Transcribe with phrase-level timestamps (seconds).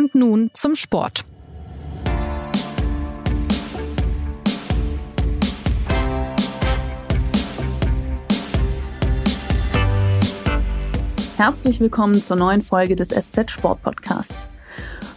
[0.00, 1.26] Und nun zum Sport.
[11.36, 14.48] Herzlich willkommen zur neuen Folge des SZ Sport Podcasts.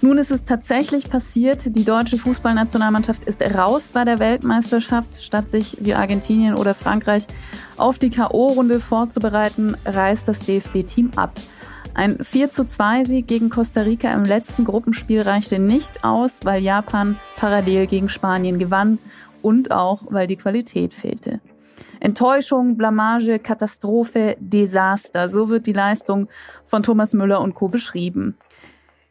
[0.02, 1.77] Nun ist es tatsächlich passiert.
[1.77, 5.15] Die deutsche Fußballnationalmannschaft ist raus bei der Weltmeisterschaft.
[5.15, 7.27] Statt sich wie Argentinien oder Frankreich
[7.77, 11.39] auf die K.O.-Runde vorzubereiten, reist das DFB-Team ab.
[11.96, 16.63] Ein 4 zu 2 Sieg gegen Costa Rica im letzten Gruppenspiel reichte nicht aus, weil
[16.63, 18.98] Japan parallel gegen Spanien gewann
[19.44, 21.40] und auch weil die Qualität fehlte.
[22.00, 25.30] Enttäuschung, Blamage, Katastrophe, Desaster.
[25.30, 26.27] So wird die Leistung
[26.66, 27.67] von Thomas Müller und Co.
[27.67, 28.38] beschrieben.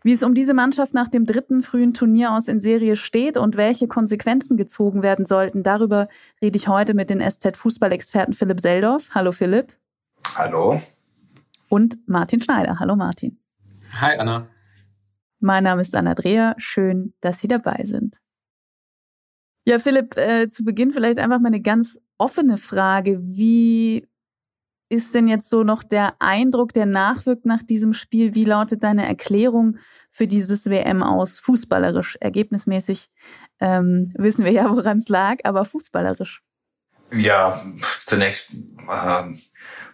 [0.03, 3.57] Wie es um diese Mannschaft nach dem dritten frühen Turnier aus in Serie steht und
[3.57, 6.09] welche Konsequenzen gezogen werden sollten, darüber
[6.43, 9.11] rede ich heute mit den SZ-Fußballexperten Philipp Seldorf.
[9.15, 9.73] Hallo Philipp.
[10.35, 10.83] Hallo.
[11.73, 12.81] Und Martin Schneider.
[12.81, 13.39] Hallo Martin.
[13.99, 14.47] Hi Anna.
[15.41, 16.55] Mein Name ist Anna Dreher.
[16.59, 18.21] Schön, dass Sie dabei sind.
[19.67, 23.21] Ja, Philipp, äh, zu Beginn vielleicht einfach mal eine ganz offene Frage.
[23.23, 24.07] Wie
[24.91, 28.35] ist denn jetzt so noch der Eindruck, der nachwirkt nach diesem Spiel?
[28.35, 29.79] Wie lautet deine Erklärung
[30.11, 31.39] für dieses WM aus?
[31.39, 33.09] Fußballerisch, ergebnismäßig
[33.61, 36.43] ähm, wissen wir ja, woran es lag, aber fußballerisch.
[37.13, 37.63] Ja,
[38.07, 39.23] zunächst äh,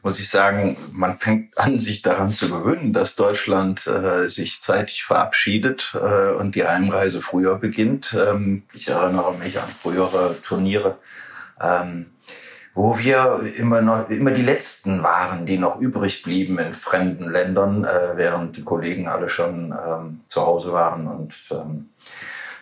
[0.03, 5.05] muss ich sagen, man fängt an, sich daran zu gewöhnen, dass Deutschland äh, sich zeitig
[5.05, 8.17] verabschiedet äh, und die Einreise früher beginnt.
[8.19, 10.99] Ähm, ich erinnere mich an frühere Turniere.
[11.61, 12.07] Ähm,
[12.75, 17.83] wo wir immer noch immer die letzten waren, die noch übrig blieben in fremden Ländern,
[17.83, 21.89] äh, während die Kollegen alle schon ähm, zu Hause waren und ähm,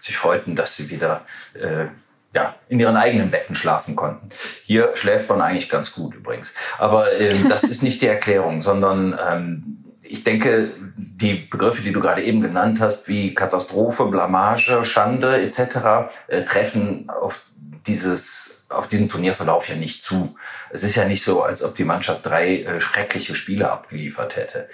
[0.00, 1.88] sich freuten, dass sie wieder äh,
[2.37, 4.29] ja, in ihren eigenen Betten schlafen konnten.
[4.65, 6.53] Hier schläft man eigentlich ganz gut übrigens.
[6.77, 12.01] Aber ähm, das ist nicht die Erklärung, sondern ähm, ich denke, die Begriffe, die du
[12.01, 17.47] gerade eben genannt hast, wie Katastrophe, Blamage, Schande etc., äh, treffen auf
[17.87, 20.36] dieses auf diesen Turnierverlauf ja nicht zu.
[20.70, 24.69] Es ist ja nicht so, als ob die Mannschaft drei äh, schreckliche Spiele abgeliefert hätte.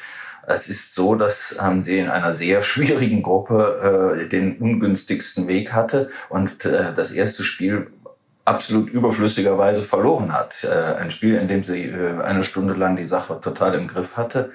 [0.46, 5.72] Es ist so, dass ähm, sie in einer sehr schwierigen Gruppe äh, den ungünstigsten Weg
[5.72, 7.88] hatte und äh, das erste Spiel
[8.44, 10.64] absolut überflüssigerweise verloren hat.
[10.64, 14.16] Äh, ein Spiel, in dem sie äh, eine Stunde lang die Sache total im Griff
[14.16, 14.52] hatte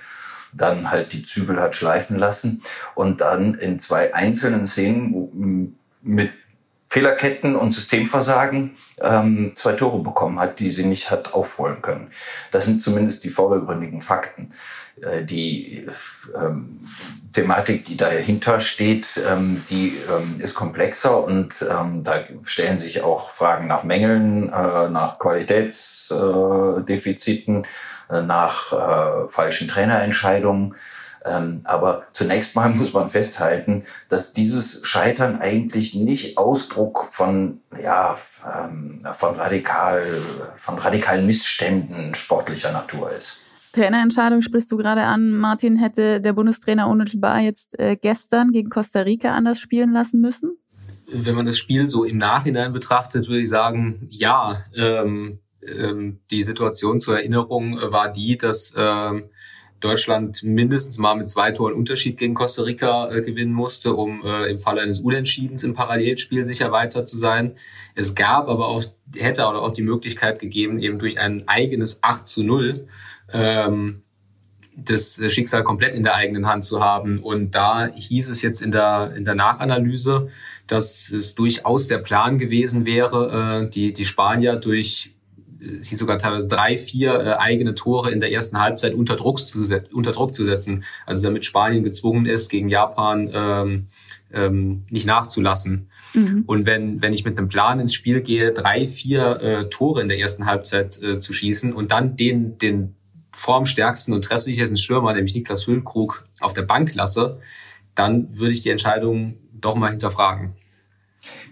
[0.53, 2.63] dann halt die Zügel hat schleifen lassen
[2.95, 6.31] und dann in zwei einzelnen Szenen mit
[6.89, 12.11] Fehlerketten und Systemversagen ähm, zwei Tore bekommen hat, die sie nicht hat aufholen können.
[12.51, 14.53] Das sind zumindest die vordergründigen Fakten.
[15.01, 15.87] Äh, die
[16.35, 16.79] ähm,
[17.33, 23.29] Thematik, die dahinter steht, ähm, die ähm, ist komplexer und ähm, da stellen sich auch
[23.31, 27.67] Fragen nach Mängeln, äh, nach Qualitätsdefiziten,
[28.09, 30.75] äh, nach äh, falschen Trainerentscheidungen.
[31.27, 38.17] Ähm, aber zunächst mal muss man festhalten, dass dieses Scheitern eigentlich nicht Ausdruck von, ja,
[38.45, 40.03] ähm, von radikal,
[40.55, 43.39] von radikalen Missständen sportlicher Natur ist.
[43.73, 45.31] Trainerentscheidung sprichst du gerade an.
[45.37, 50.57] Martin, hätte der Bundestrainer unmittelbar jetzt äh, gestern gegen Costa Rica anders spielen lassen müssen?
[51.11, 54.57] Wenn man das Spiel so im Nachhinein betrachtet, würde ich sagen, ja.
[54.75, 59.29] Ähm, ähm, die Situation zur Erinnerung war die, dass ähm,
[59.79, 64.49] Deutschland mindestens mal mit zwei Toren Unterschied gegen Costa Rica äh, gewinnen musste, um äh,
[64.49, 67.53] im Falle eines Unentschiedens im Parallelspiel sicher weiter zu sein.
[67.93, 68.83] Es gab aber auch,
[69.15, 72.87] hätte aber auch die Möglichkeit gegeben, eben durch ein eigenes 8 zu 0
[73.31, 74.01] ähm,
[74.77, 77.19] das Schicksal komplett in der eigenen Hand zu haben.
[77.19, 80.29] Und da hieß es jetzt in der, in der Nachanalyse,
[80.67, 85.16] dass es durchaus der Plan gewesen wäre, äh, die, die Spanier durch
[85.81, 89.63] sie sogar teilweise drei, vier äh, eigene Tore in der ersten Halbzeit unter Druck, zu,
[89.93, 90.83] unter Druck zu setzen.
[91.05, 93.87] Also damit Spanien gezwungen ist, gegen Japan ähm,
[94.31, 95.89] ähm, nicht nachzulassen.
[96.13, 96.43] Mhm.
[96.47, 100.07] Und wenn, wenn ich mit einem Plan ins Spiel gehe, drei, vier äh, Tore in
[100.07, 102.95] der ersten Halbzeit äh, zu schießen und dann den, den
[103.31, 107.39] formstärksten und treffsichersten Stürmer, nämlich Niklas Füllkrug, auf der Bank lasse,
[107.93, 110.53] dann würde ich die Entscheidung doch mal hinterfragen.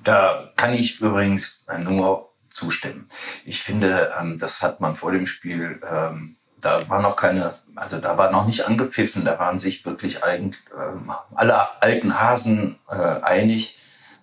[0.04, 2.25] Da kann ich übrigens nur
[2.56, 3.06] zustimmen.
[3.44, 7.98] Ich finde, ähm, das hat man vor dem Spiel, ähm, da war noch keine, also
[8.00, 12.96] da war noch nicht angepfiffen, da waren sich wirklich eigentlich ähm, alle alten Hasen äh,
[12.96, 13.78] einig,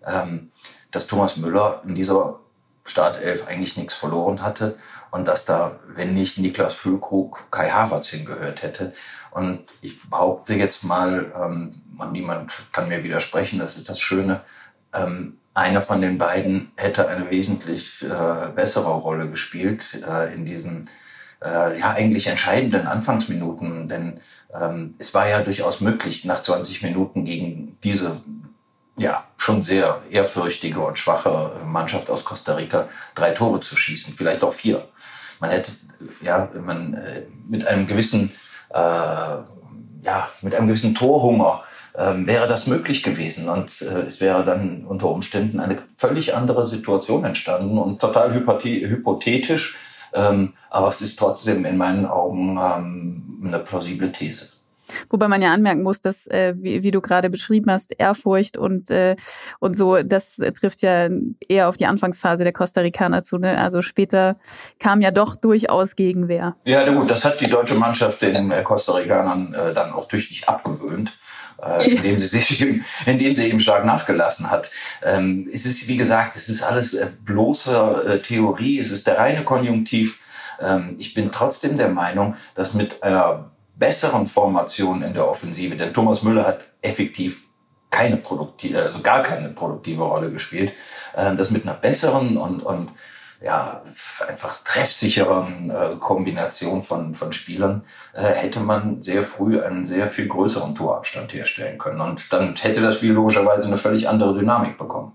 [0.06, 0.50] ähm,
[0.90, 2.40] dass Thomas Müller in dieser
[2.84, 4.76] Startelf eigentlich nichts verloren hatte
[5.10, 8.94] und dass da, wenn nicht Niklas Füllkrug, Kai Havertz hingehört hätte.
[9.30, 11.82] Und ich behaupte jetzt mal, ähm,
[12.12, 14.40] niemand kann mir widersprechen, das ist das Schöne,
[14.92, 20.88] ähm, einer von den beiden hätte eine wesentlich äh, bessere Rolle gespielt äh, in diesen
[21.42, 24.20] äh, ja eigentlich entscheidenden Anfangsminuten, denn
[24.58, 28.20] ähm, es war ja durchaus möglich, nach 20 Minuten gegen diese
[28.96, 34.44] ja schon sehr ehrfürchtige und schwache Mannschaft aus Costa Rica drei Tore zu schießen, vielleicht
[34.44, 34.86] auch vier.
[35.40, 35.72] Man hätte
[36.22, 38.32] ja man äh, mit einem gewissen
[38.70, 44.44] äh, ja mit einem gewissen Torhunger ähm, wäre das möglich gewesen und äh, es wäre
[44.44, 49.76] dann unter Umständen eine völlig andere Situation entstanden und total hypothetisch,
[50.14, 54.48] ähm, aber es ist trotzdem in meinen Augen ähm, eine plausible These.
[55.08, 58.90] Wobei man ja anmerken muss, dass, äh, wie, wie du gerade beschrieben hast, Ehrfurcht und,
[58.90, 59.16] äh,
[59.58, 61.08] und so, das trifft ja
[61.48, 63.38] eher auf die Anfangsphase der Costa Ricaner zu.
[63.38, 63.58] Ne?
[63.58, 64.36] Also später
[64.78, 66.56] kam ja doch durchaus Gegenwehr.
[66.64, 70.48] Ja, gut, das hat die deutsche Mannschaft den äh, Costa Ricanern äh, dann auch tüchtig
[70.48, 71.12] abgewöhnt
[71.62, 74.70] äh, indem sie sich eben, indem sie eben stark nachgelassen hat.
[75.02, 79.18] Ähm, es ist, wie gesagt, es ist alles äh, bloße äh, Theorie, es ist der
[79.18, 80.20] reine Konjunktiv.
[80.60, 85.94] Ähm, ich bin trotzdem der Meinung, dass mit einer besseren Formation in der Offensive, denn
[85.94, 87.42] Thomas Müller hat effektiv
[87.90, 90.72] keine produktive, also gar keine produktive Rolle gespielt,
[91.14, 92.88] äh, dass mit einer besseren und, und
[93.44, 93.82] ja,
[94.28, 97.84] einfach treffsicheren äh, Kombination von, von Spielern
[98.14, 102.00] äh, hätte man sehr früh einen sehr viel größeren Torabstand herstellen können.
[102.00, 105.12] Und dann hätte das Spiel logischerweise eine völlig andere Dynamik bekommen.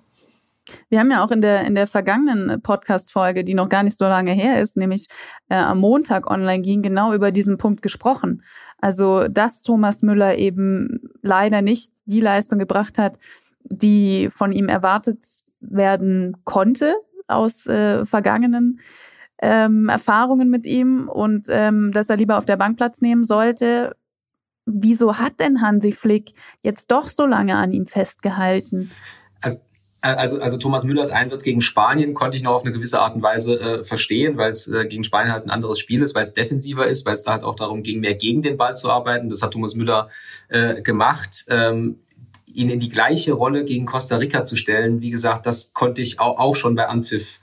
[0.89, 4.05] Wir haben ja auch in der, in der vergangenen Podcast-Folge, die noch gar nicht so
[4.05, 5.07] lange her ist, nämlich
[5.49, 8.43] äh, am Montag online ging, genau über diesen Punkt gesprochen.
[8.79, 13.17] Also, dass Thomas Müller eben leider nicht die Leistung gebracht hat,
[13.63, 15.23] die von ihm erwartet
[15.61, 16.95] werden konnte
[17.27, 18.79] aus äh, vergangenen
[19.41, 23.95] ähm, Erfahrungen mit ihm und ähm, dass er lieber auf der Bank Platz nehmen sollte.
[24.65, 28.91] Wieso hat denn Hansi Flick jetzt doch so lange an ihm festgehalten?
[29.41, 29.61] Also
[30.01, 33.23] also, also Thomas Müllers Einsatz gegen Spanien konnte ich noch auf eine gewisse Art und
[33.23, 36.33] Weise äh, verstehen, weil es äh, gegen Spanien halt ein anderes Spiel ist, weil es
[36.33, 39.27] defensiver ist, weil es da halt auch darum ging, mehr gegen den Ball zu arbeiten.
[39.27, 40.09] Das hat Thomas Müller
[40.49, 41.45] äh, gemacht.
[41.49, 41.99] Ähm,
[42.57, 46.19] ihn in die gleiche Rolle gegen Costa Rica zu stellen, wie gesagt, das konnte ich
[46.19, 47.39] auch, auch schon bei Anpfiff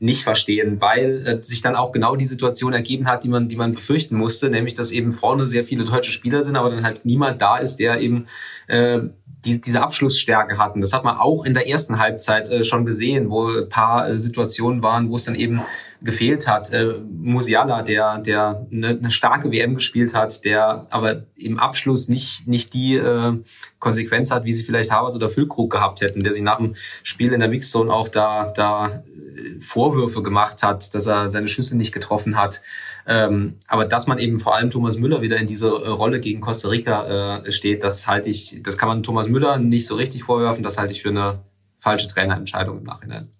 [0.00, 3.56] nicht verstehen, weil äh, sich dann auch genau die Situation ergeben hat, die man, die
[3.56, 7.04] man befürchten musste, nämlich dass eben vorne sehr viele deutsche Spieler sind, aber dann halt
[7.04, 8.26] niemand da ist, der eben
[8.68, 9.00] äh,
[9.44, 10.80] die, diese Abschlussstärke hatten.
[10.80, 14.18] Das hat man auch in der ersten Halbzeit äh, schon gesehen, wo ein paar äh,
[14.18, 15.62] Situationen waren, wo es dann eben
[16.00, 16.72] gefehlt hat.
[16.72, 22.46] Äh, Musiala, der, der eine, eine starke WM gespielt hat, der aber im Abschluss nicht,
[22.46, 23.36] nicht die äh,
[23.78, 27.32] Konsequenz hat, wie sie vielleicht Havertz oder Füllkrug gehabt hätten, der sich nach dem Spiel
[27.32, 31.92] in der Mixzone auch da, da äh, Vorwürfe gemacht hat, dass er seine Schüsse nicht
[31.92, 32.62] getroffen hat.
[33.06, 36.40] Ähm, aber dass man eben vor allem Thomas Müller wieder in diese äh, Rolle gegen
[36.40, 40.24] Costa Rica äh, steht, das halte ich, das kann man Thomas Müller nicht so richtig
[40.24, 41.40] vorwerfen, das halte ich für eine
[41.78, 43.30] falsche Trainerentscheidung im Nachhinein.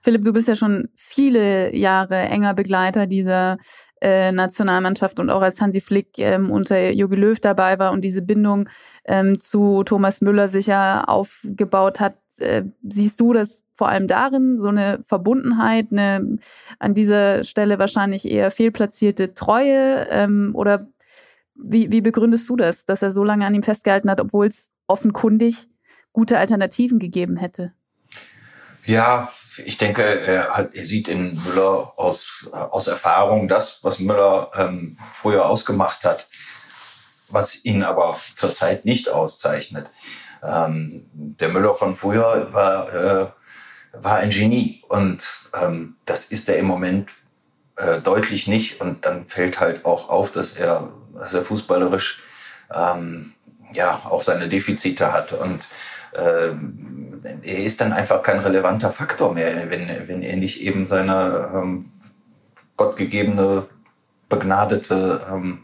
[0.00, 3.58] Philipp, du bist ja schon viele Jahre enger Begleiter dieser
[4.00, 8.22] äh, Nationalmannschaft und auch als Hansi Flick ähm, unter Jogi Löw dabei war und diese
[8.22, 8.68] Bindung
[9.04, 12.16] ähm, zu Thomas Müller sicher aufgebaut hat.
[12.38, 16.38] Äh, siehst du das vor allem darin, so eine Verbundenheit, eine
[16.78, 20.08] an dieser Stelle wahrscheinlich eher fehlplatzierte Treue?
[20.10, 20.88] Ähm, oder
[21.54, 24.70] wie, wie begründest du das, dass er so lange an ihm festgehalten hat, obwohl es
[24.86, 25.68] offenkundig
[26.12, 27.72] gute Alternativen gegeben hätte?
[28.84, 34.50] Ja, ich denke, er, hat, er sieht in Müller aus, aus Erfahrung das, was Müller
[34.56, 36.26] ähm, früher ausgemacht hat,
[37.28, 39.88] was ihn aber zurzeit nicht auszeichnet.
[40.42, 43.26] Ähm, der Müller von früher war, äh,
[43.92, 45.24] war ein Genie und
[45.54, 47.12] ähm, das ist er im Moment
[47.76, 52.22] äh, deutlich nicht und dann fällt halt auch auf, dass er, dass er fußballerisch
[52.72, 53.34] ähm,
[53.72, 55.66] ja auch seine Defizite hat und
[56.14, 61.90] er ist dann einfach kein relevanter Faktor mehr, wenn, wenn er nicht eben seine ähm,
[62.76, 63.66] gottgegebene,
[64.28, 65.60] begnadete ähm,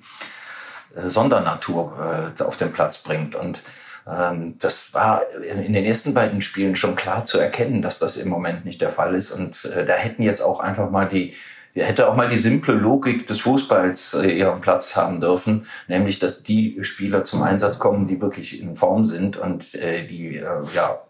[0.94, 3.34] Sondernatur äh, auf den Platz bringt.
[3.34, 3.62] Und
[4.06, 8.28] ähm, das war in den ersten beiden Spielen schon klar zu erkennen, dass das im
[8.28, 9.30] Moment nicht der Fall ist.
[9.32, 11.34] Und äh, da hätten jetzt auch einfach mal die
[11.78, 16.42] hätte auch mal die simple Logik des Fußballs äh, ihren Platz haben dürfen, nämlich dass
[16.42, 20.44] die Spieler zum Einsatz kommen, die wirklich in Form sind und äh, die äh,
[20.74, 21.00] ja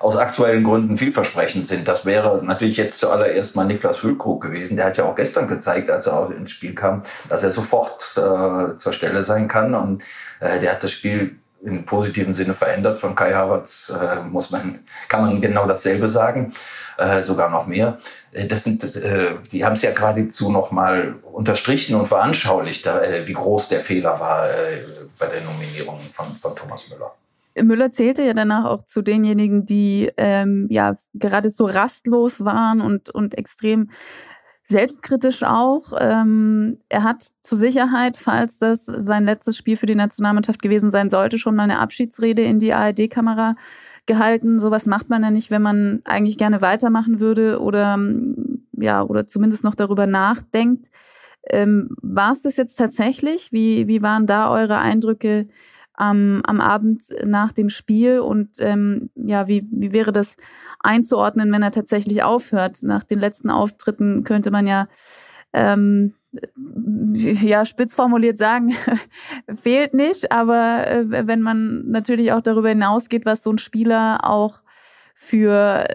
[0.00, 1.88] aus aktuellen Gründen vielversprechend sind.
[1.88, 4.76] Das wäre natürlich jetzt zuallererst mal Niklas Füllkrug gewesen.
[4.76, 8.00] Der hat ja auch gestern gezeigt, als er auch ins Spiel kam, dass er sofort
[8.16, 9.74] äh, zur Stelle sein kann.
[9.74, 10.02] Und
[10.40, 12.98] äh, der hat das Spiel im positiven Sinne verändert.
[12.98, 16.52] Von Kai Havertz äh, muss man, kann man genau dasselbe sagen,
[16.96, 17.98] äh, sogar noch mehr.
[18.32, 23.26] Äh, das sind, äh, die haben es ja geradezu noch mal unterstrichen und veranschaulicht, äh,
[23.26, 24.50] wie groß der Fehler war äh,
[25.18, 27.12] bei der Nominierung von, von Thomas Müller.
[27.62, 33.36] Müller zählte ja danach auch zu denjenigen, die ähm, ja geradezu rastlos waren und, und
[33.36, 33.90] extrem
[34.70, 35.92] selbstkritisch auch.
[35.98, 41.08] Ähm, er hat zur Sicherheit, falls das sein letztes Spiel für die Nationalmannschaft gewesen sein
[41.10, 43.56] sollte, schon mal eine Abschiedsrede in die ARD-Kamera
[44.06, 44.60] gehalten.
[44.60, 47.98] Sowas macht man ja nicht, wenn man eigentlich gerne weitermachen würde oder
[48.72, 50.88] ja oder zumindest noch darüber nachdenkt.
[51.48, 53.52] Ähm, War es das jetzt tatsächlich?
[53.52, 55.48] Wie, wie waren da eure Eindrücke
[55.94, 58.20] am, am Abend nach dem Spiel?
[58.20, 60.36] Und ähm, ja, wie, wie wäre das
[60.80, 62.82] einzuordnen, wenn er tatsächlich aufhört?
[62.82, 64.88] Nach den letzten Auftritten könnte man ja
[65.52, 66.14] ähm,
[67.12, 68.74] ja, spitz formuliert sagen,
[69.62, 70.30] fehlt nicht.
[70.30, 74.60] Aber äh, wenn man natürlich auch darüber hinausgeht, was so ein Spieler auch
[75.14, 75.86] für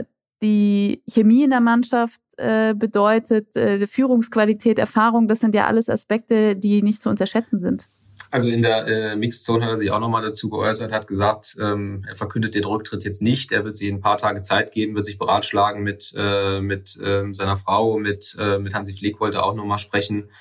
[0.42, 6.56] die Chemie in der Mannschaft äh, bedeutet, äh, Führungsqualität, Erfahrung, das sind ja alles Aspekte,
[6.56, 7.88] die nicht zu unterschätzen sind.
[8.34, 11.56] Also in der äh, Mixed Zone hat er sich auch nochmal dazu geäußert, hat gesagt,
[11.62, 14.96] ähm, er verkündet den Rücktritt jetzt nicht, er wird sich ein paar Tage Zeit geben,
[14.96, 19.44] wird sich beratschlagen mit, äh, mit äh, seiner Frau, mit, äh, mit Hansi Flick wollte
[19.44, 20.32] auch nochmal sprechen.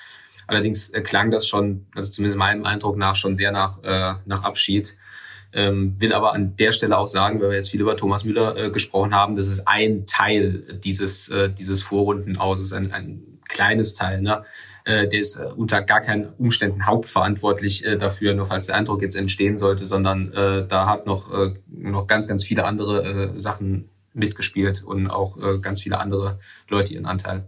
[0.47, 4.43] Allerdings äh, klang das schon, also zumindest meinem Eindruck nach, schon sehr nach, äh, nach
[4.43, 4.97] Abschied.
[5.53, 8.57] Ähm, will aber an der Stelle auch sagen, weil wir jetzt viel über Thomas Müller
[8.57, 14.23] äh, gesprochen haben, das ist ein Teil dieses, äh, dieses Vorrundenauses, ein, ein kleines Teil.
[14.23, 14.43] Ne?
[14.85, 19.01] Äh, der ist äh, unter gar keinen Umständen hauptverantwortlich äh, dafür, nur falls der Eindruck
[19.01, 23.39] jetzt entstehen sollte, sondern äh, da hat noch, äh, noch ganz, ganz viele andere äh,
[23.39, 26.37] Sachen mitgespielt und auch äh, ganz viele andere
[26.69, 27.47] Leute ihren Anteil.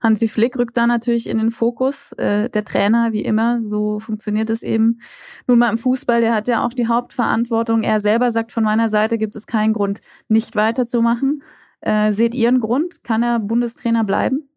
[0.00, 2.12] Hansi Flick rückt da natürlich in den Fokus.
[2.12, 5.00] Äh, der Trainer, wie immer, so funktioniert es eben.
[5.46, 7.82] Nun mal im Fußball, der hat ja auch die Hauptverantwortung.
[7.82, 11.42] Er selber sagt, von meiner Seite gibt es keinen Grund, nicht weiterzumachen.
[11.80, 13.02] Äh, seht ihr einen Grund?
[13.04, 14.48] Kann er Bundestrainer bleiben?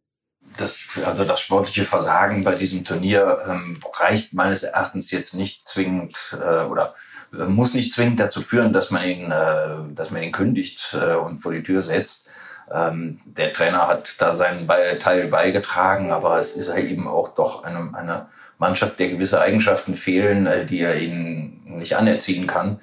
[0.57, 6.37] Das, also das sportliche Versagen bei diesem Turnier ähm, reicht meines Erachtens jetzt nicht zwingend
[6.41, 6.95] äh, oder
[7.33, 11.15] äh, muss nicht zwingend dazu führen, dass man ihn, äh, dass man ihn kündigt äh,
[11.15, 12.29] und vor die Tür setzt.
[12.71, 14.67] Ähm, der Trainer hat da seinen
[14.99, 18.27] Teil beigetragen, aber es ist halt eben auch doch eine, eine
[18.57, 22.79] Mannschaft, der gewisse Eigenschaften fehlen, äh, die er ihnen nicht anerziehen kann.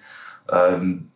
[0.50, 1.12] Ähm,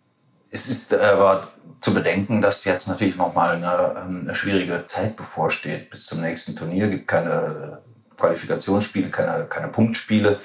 [0.51, 1.49] es ist aber
[1.81, 5.91] zu bedenken, dass jetzt natürlich nochmal eine, ähm, eine schwierige Zeit bevorsteht.
[5.91, 7.79] Bis zum nächsten Turnier gibt keine
[8.17, 10.39] Qualifikationsspiele, keine, keine Punktspiele,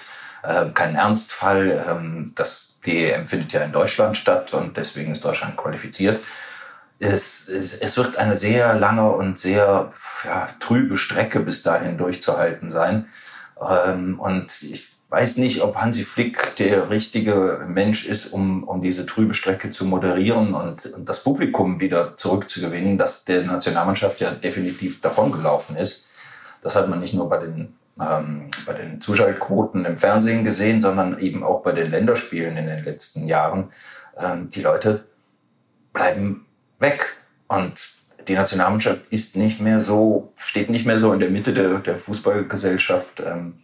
[0.43, 1.85] äh, keinen Ernstfall.
[1.89, 6.21] Ähm, das DEM findet ja in Deutschland statt und deswegen ist Deutschland qualifiziert
[6.99, 9.91] es, es, es wird eine sehr lange und sehr
[10.23, 13.07] ja, trübe Strecke bis dahin durchzuhalten sein.
[13.61, 19.05] Ähm, und ich weiß nicht, ob Hansi Flick der richtige Mensch ist, um, um diese
[19.05, 24.99] trübe Strecke zu moderieren und, und das Publikum wieder zurückzugewinnen, das der Nationalmannschaft ja definitiv
[24.99, 26.09] davongelaufen ist.
[26.61, 31.17] Das hat man nicht nur bei den, ähm, bei den Zuschaltquoten im Fernsehen gesehen, sondern
[31.19, 33.69] eben auch bei den Länderspielen in den letzten Jahren.
[34.17, 35.05] Ähm, die Leute
[35.93, 36.45] bleiben
[36.79, 37.15] weg.
[37.47, 37.79] Und
[38.27, 41.95] die Nationalmannschaft ist nicht mehr so, steht nicht mehr so in der Mitte der, der
[41.95, 43.59] Fußballgesellschaft, ähm,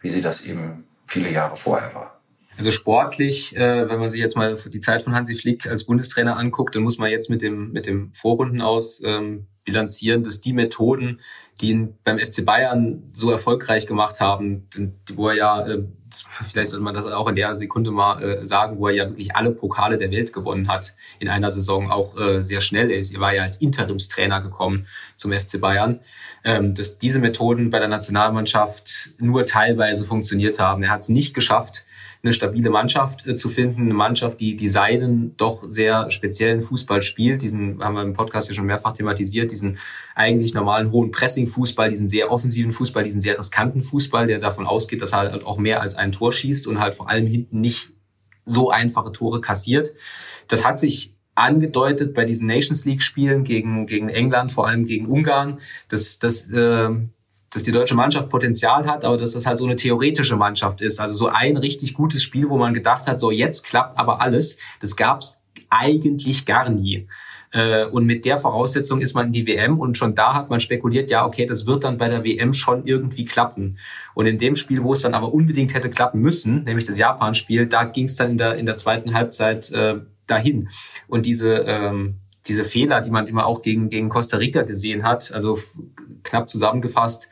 [0.00, 2.20] wie sie das eben viele Jahre vorher war.
[2.58, 6.38] Also sportlich, äh, wenn man sich jetzt mal die Zeit von Hansi Flick als Bundestrainer
[6.38, 10.54] anguckt, dann muss man jetzt mit dem, mit dem Vorrunden aus ähm, bilanzieren, dass die
[10.54, 11.20] Methoden,
[11.60, 14.68] die ihn beim FC Bayern so erfolgreich gemacht haben,
[15.12, 15.84] wo er ja äh,
[16.44, 19.34] vielleicht sollte man das auch in der Sekunde mal äh, sagen, wo er ja wirklich
[19.34, 23.14] alle Pokale der Welt gewonnen hat in einer Saison, auch äh, sehr schnell ist.
[23.14, 24.86] Er war ja als Interimstrainer gekommen
[25.16, 26.00] zum FC Bayern,
[26.44, 30.82] ähm, dass diese Methoden bei der Nationalmannschaft nur teilweise funktioniert haben.
[30.82, 31.85] Er hat es nicht geschafft,
[32.26, 37.02] eine stabile Mannschaft äh, zu finden, eine Mannschaft, die, die seinen doch sehr speziellen Fußball
[37.02, 37.42] spielt.
[37.42, 39.78] Diesen haben wir im Podcast ja schon mehrfach thematisiert, diesen
[40.14, 45.00] eigentlich normalen hohen Pressing-Fußball, diesen sehr offensiven Fußball, diesen sehr riskanten Fußball, der davon ausgeht,
[45.00, 47.92] dass er halt auch mehr als ein Tor schießt und halt vor allem hinten nicht
[48.44, 49.94] so einfache Tore kassiert.
[50.48, 55.06] Das hat sich angedeutet bei diesen Nations League Spielen gegen gegen England, vor allem gegen
[55.06, 55.60] Ungarn.
[55.88, 56.88] Das das äh,
[57.56, 61.00] dass die deutsche Mannschaft Potenzial hat, aber dass das halt so eine theoretische Mannschaft ist.
[61.00, 64.58] Also so ein richtig gutes Spiel, wo man gedacht hat, so jetzt klappt aber alles.
[64.80, 67.08] Das gab's eigentlich gar nie.
[67.52, 70.60] Äh, und mit der Voraussetzung ist man in die WM und schon da hat man
[70.60, 73.78] spekuliert, ja, okay, das wird dann bei der WM schon irgendwie klappen.
[74.14, 77.66] Und in dem Spiel, wo es dann aber unbedingt hätte klappen müssen, nämlich das Japan-Spiel,
[77.66, 79.96] da ging es dann in der, in der zweiten Halbzeit äh,
[80.26, 80.68] dahin.
[81.08, 85.04] Und diese, ähm, diese Fehler, die man, die man auch gegen, gegen Costa Rica gesehen
[85.04, 85.58] hat, also
[86.22, 87.28] knapp zusammengefasst,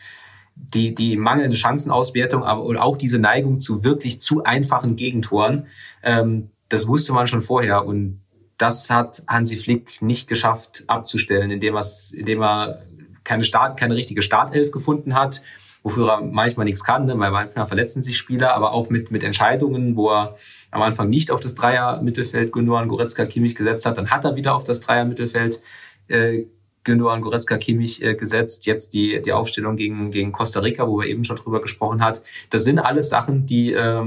[0.56, 5.66] die, die mangelnde Chancenauswertung, aber und auch diese Neigung zu wirklich zu einfachen Gegentoren,
[6.02, 8.20] ähm, das wusste man schon vorher und
[8.56, 11.76] das hat Hansi Flick nicht geschafft abzustellen, indem,
[12.12, 12.78] indem er
[13.24, 15.42] keine, Start, keine richtige Startelf gefunden hat,
[15.82, 17.18] wofür er manchmal nichts kann, ne?
[17.18, 20.36] weil manchmal verletzen sich Spieler, aber auch mit, mit Entscheidungen, wo er
[20.70, 24.54] am Anfang nicht auf das Dreier-Mittelfeld Gündogan, Goretzka, Kimmich gesetzt hat, dann hat er wieder
[24.54, 25.62] auf das Dreier-Mittelfeld
[26.08, 26.44] äh,
[26.84, 31.08] Gündogan, Goretzka, Kimmich äh, gesetzt, jetzt die, die Aufstellung gegen, gegen Costa Rica, wo wir
[31.08, 32.22] eben schon drüber gesprochen hat.
[32.50, 34.02] Das sind alles Sachen, die, äh,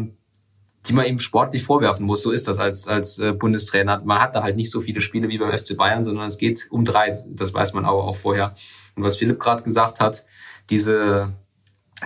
[0.88, 2.24] die man ihm sportlich vorwerfen muss.
[2.24, 4.02] So ist das als, als äh, Bundestrainer.
[4.06, 6.68] Man hat da halt nicht so viele Spiele wie beim FC Bayern, sondern es geht
[6.70, 7.18] um drei.
[7.30, 8.54] Das weiß man aber auch vorher.
[8.96, 10.26] Und was Philipp gerade gesagt hat,
[10.70, 11.34] diese,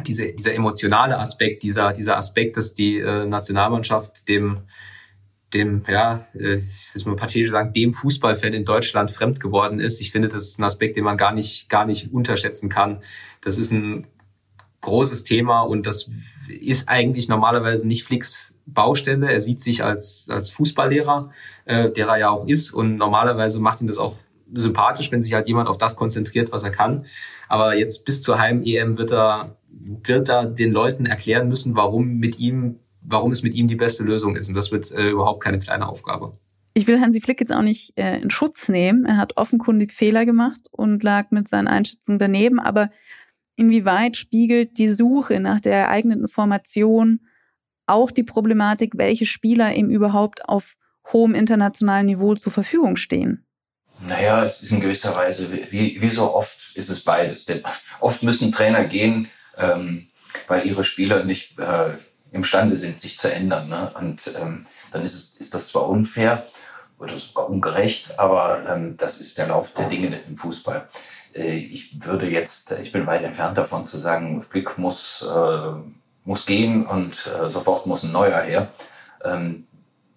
[0.06, 4.62] diese, dieser emotionale Aspekt, dieser, dieser Aspekt, dass die äh, Nationalmannschaft dem,
[5.54, 6.58] dem, ja, äh,
[6.96, 10.02] ich will mal pathetisch sagen, dem Fußballfan in Deutschland fremd geworden ist.
[10.02, 13.02] Ich finde, das ist ein Aspekt, den man gar nicht, gar nicht unterschätzen kann.
[13.42, 14.08] Das ist ein
[14.82, 16.10] großes Thema und das
[16.48, 19.32] ist eigentlich normalerweise nicht Flicks Baustelle.
[19.32, 21.32] Er sieht sich als, als Fußballlehrer,
[21.66, 24.16] äh, der er ja auch ist und normalerweise macht ihn das auch
[24.54, 27.06] sympathisch, wenn sich halt jemand auf das konzentriert, was er kann.
[27.48, 32.40] Aber jetzt bis zur Heim-EM wird er, wird er den Leuten erklären müssen, warum mit
[32.40, 34.50] ihm, warum es mit ihm die beste Lösung ist.
[34.50, 36.34] Und das wird äh, überhaupt keine kleine Aufgabe.
[36.74, 39.06] Ich will Hansi Flick jetzt auch nicht äh, in Schutz nehmen.
[39.06, 42.60] Er hat offenkundig Fehler gemacht und lag mit seinen Einschätzungen daneben.
[42.60, 42.90] Aber
[43.56, 47.22] inwieweit spiegelt die Suche nach der ereigneten Formation
[47.88, 50.76] auch die Problematik, welche Spieler ihm überhaupt auf
[51.12, 53.46] hohem internationalen Niveau zur Verfügung stehen?
[54.08, 57.46] Naja, es ist in gewisser Weise, wie, wie so oft ist es beides.
[57.46, 57.62] Denn
[58.00, 60.08] oft müssen Trainer gehen, ähm,
[60.48, 61.92] weil ihre Spieler nicht äh,
[62.32, 63.70] imstande sind, sich zu ändern.
[63.70, 63.92] Ne?
[64.00, 66.46] Und ähm, dann ist, es, ist das zwar unfair
[66.98, 70.88] oder sogar ungerecht, aber ähm, das ist der Lauf der Dinge im Fußball.
[71.34, 75.72] Äh, ich würde jetzt, ich bin weit entfernt davon zu sagen, Flick muss, äh,
[76.24, 78.70] muss gehen und äh, sofort muss ein neuer her.
[79.24, 79.68] Ähm,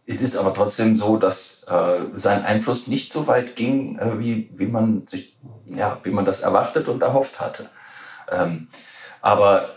[0.06, 4.50] es ist aber trotzdem so, dass äh, sein Einfluss nicht so weit ging, äh, wie,
[4.52, 7.70] wie man sich, ja, wie man das erwartet und erhofft hatte.
[8.30, 8.68] Ähm,
[9.22, 9.70] aber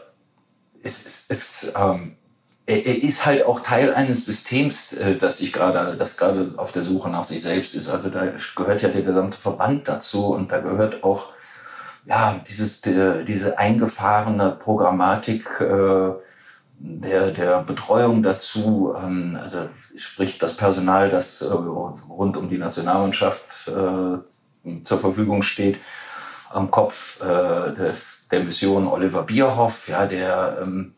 [0.83, 2.16] es, es, es ähm,
[2.67, 6.71] er, er ist halt auch Teil eines Systems, äh, das sich gerade, das gerade auf
[6.71, 7.89] der Suche nach sich selbst ist.
[7.89, 11.33] Also da gehört ja der gesamte Verband dazu und da gehört auch
[12.05, 16.11] ja dieses die, diese eingefahrene Programmatik äh,
[16.79, 18.93] der der Betreuung dazu.
[19.01, 25.77] Ähm, also sprich das Personal, das äh, rund um die Nationalmannschaft äh, zur Verfügung steht,
[26.49, 30.93] am Kopf äh, des, der Mission Oliver Bierhoff, ja der ähm,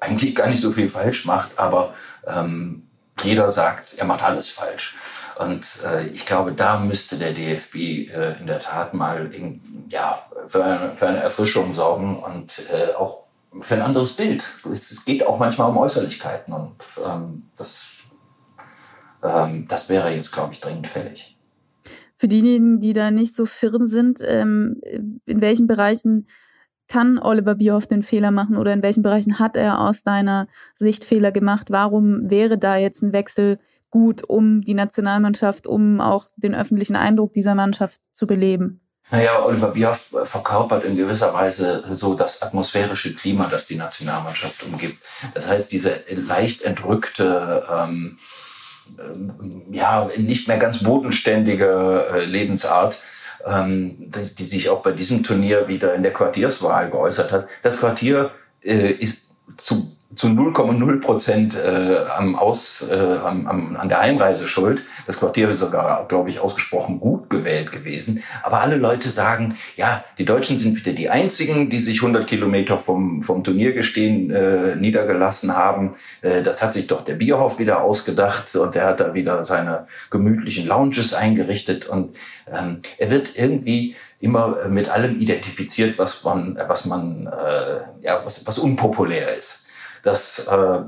[0.00, 1.94] eigentlich gar nicht so viel falsch macht, aber
[2.26, 2.88] ähm,
[3.22, 4.96] jeder sagt, er macht alles falsch.
[5.38, 10.22] Und äh, ich glaube, da müsste der DFB äh, in der Tat mal in, ja,
[10.48, 13.24] für, eine, für eine Erfrischung sorgen und äh, auch
[13.60, 14.44] für ein anderes Bild.
[14.70, 16.74] Es, geht auch manchmal um Äußerlichkeiten und
[17.06, 17.90] ähm, das,
[19.22, 21.36] ähm, das wäre jetzt, glaube ich, dringend fällig.
[22.16, 24.80] Für diejenigen, die da nicht so firm sind, ähm,
[25.24, 26.26] in welchen Bereichen
[26.90, 31.04] kann Oliver Bierhoff den Fehler machen oder in welchen Bereichen hat er aus deiner Sicht
[31.04, 31.68] Fehler gemacht?
[31.70, 33.58] Warum wäre da jetzt ein Wechsel
[33.90, 38.80] gut, um die Nationalmannschaft, um auch den öffentlichen Eindruck dieser Mannschaft zu beleben?
[39.12, 44.98] Naja, Oliver Bierhoff verkörpert in gewisser Weise so das atmosphärische Klima, das die Nationalmannschaft umgibt.
[45.34, 48.18] Das heißt, diese leicht entrückte, ähm,
[49.70, 52.98] ja, nicht mehr ganz bodenständige äh, Lebensart,
[53.46, 57.48] ähm, die, die sich auch bei diesem Turnier wieder in der Quartierswahl geäußert hat.
[57.62, 58.30] Das Quartier
[58.62, 64.48] äh, ist zu zu 0,0 Prozent äh, am Aus, äh, am, am, an der Heimreise
[64.48, 64.82] schuld.
[65.06, 68.24] Das Quartier ist sogar, glaube ich, ausgesprochen gut gewählt gewesen.
[68.42, 72.76] Aber alle Leute sagen, ja, die Deutschen sind wieder die einzigen, die sich 100 Kilometer
[72.76, 75.94] vom, vom Turniergestehen äh, niedergelassen haben.
[76.22, 79.86] Äh, das hat sich doch der Bierhoff wieder ausgedacht und der hat da wieder seine
[80.10, 82.16] gemütlichen Lounges eingerichtet und
[82.52, 88.46] ähm, er wird irgendwie immer mit allem identifiziert, was man, was man, äh, ja, was,
[88.46, 89.59] was unpopulär ist.
[90.02, 90.80] Das äh,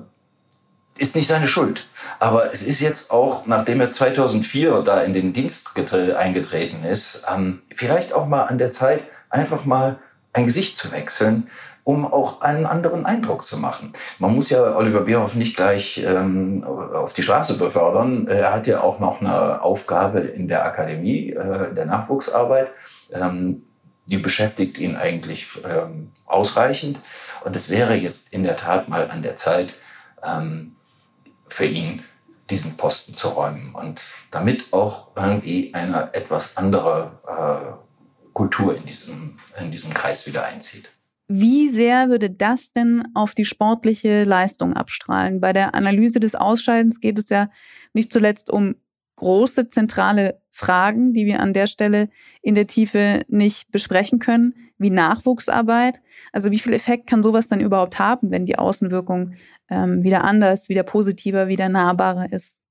[0.98, 1.86] ist nicht seine Schuld.
[2.18, 7.62] Aber es ist jetzt auch, nachdem er 2004 da in den Dienst eingetreten ist, ähm,
[7.74, 9.98] vielleicht auch mal an der Zeit, einfach mal
[10.32, 11.48] ein Gesicht zu wechseln,
[11.84, 13.92] um auch einen anderen Eindruck zu machen.
[14.18, 18.28] Man muss ja Oliver Bierhoff nicht gleich ähm, auf die Straße befördern.
[18.28, 22.68] Er hat ja auch noch eine Aufgabe in der Akademie, äh, der Nachwuchsarbeit.
[23.12, 23.64] Ähm,
[24.12, 27.00] die beschäftigt ihn eigentlich ähm, ausreichend.
[27.44, 29.72] Und es wäre jetzt in der Tat mal an der Zeit,
[30.22, 30.76] ähm,
[31.48, 32.02] für ihn
[32.50, 39.38] diesen Posten zu räumen und damit auch irgendwie eine etwas andere äh, Kultur in diesem,
[39.58, 40.90] in diesem Kreis wieder einzieht.
[41.28, 45.40] Wie sehr würde das denn auf die sportliche Leistung abstrahlen?
[45.40, 47.48] Bei der Analyse des Ausscheidens geht es ja
[47.94, 48.74] nicht zuletzt um
[49.16, 52.10] große zentrale Fragen, die wir an der Stelle
[52.42, 56.02] in der Tiefe nicht besprechen können, wie Nachwuchsarbeit.
[56.32, 59.34] Also wie viel Effekt kann sowas dann überhaupt haben, wenn die Außenwirkung
[59.70, 62.61] ähm, wieder anders, wieder positiver, wieder nahbarer ist?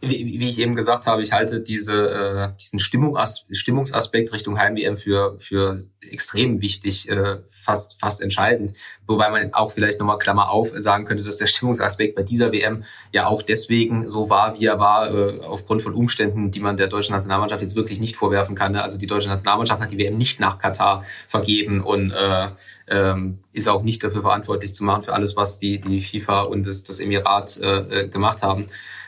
[0.00, 4.96] Wie, wie ich eben gesagt habe, ich halte diese, äh, diesen Stimmungs Stimmungsaspekt Richtung Heim-WM
[4.96, 8.72] für, für extrem wichtig, äh, fast, fast entscheidend.
[9.06, 12.84] Wobei man auch vielleicht nochmal Klammer auf sagen könnte, dass der Stimmungsaspekt bei dieser WM
[13.12, 16.88] ja auch deswegen so war, wie er war, äh, aufgrund von Umständen, die man der
[16.88, 18.72] deutschen Nationalmannschaft jetzt wirklich nicht vorwerfen kann.
[18.72, 18.82] Ne?
[18.82, 22.48] Also die deutsche Nationalmannschaft hat die WM nicht nach Katar vergeben und äh,
[22.88, 26.66] ähm, ist auch nicht dafür verantwortlich zu machen für alles, was die, die FIFA und
[26.66, 28.66] das, das Emirat äh, äh gemacht haben.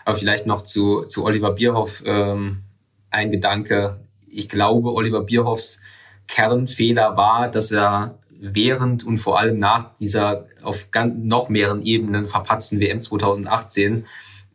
[0.09, 2.62] Aber vielleicht noch zu, zu Oliver Bierhoff ähm,
[3.11, 4.01] ein Gedanke.
[4.27, 5.83] Ich glaube, Oliver Bierhoffs
[6.27, 12.27] Kernfehler war, dass er während und vor allem nach dieser auf ganz, noch mehreren Ebenen
[12.27, 14.07] verpatzten WM 2018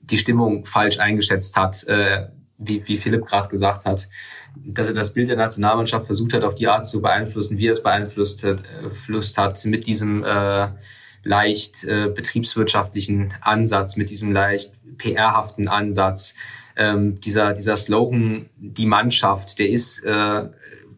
[0.02, 4.10] die Stimmung falsch eingeschätzt hat, äh, wie, wie Philipp gerade gesagt hat,
[4.56, 7.74] dass er das Bild der Nationalmannschaft versucht hat, auf die Art zu beeinflussen, wie er
[7.74, 10.70] es beeinflusst hat, äh, hat mit diesem äh,
[11.24, 16.36] leicht äh, betriebswirtschaftlichen Ansatz, mit diesem leicht PR-haften Ansatz.
[16.76, 20.50] Ähm, dieser, dieser Slogan, die Mannschaft, der ist äh,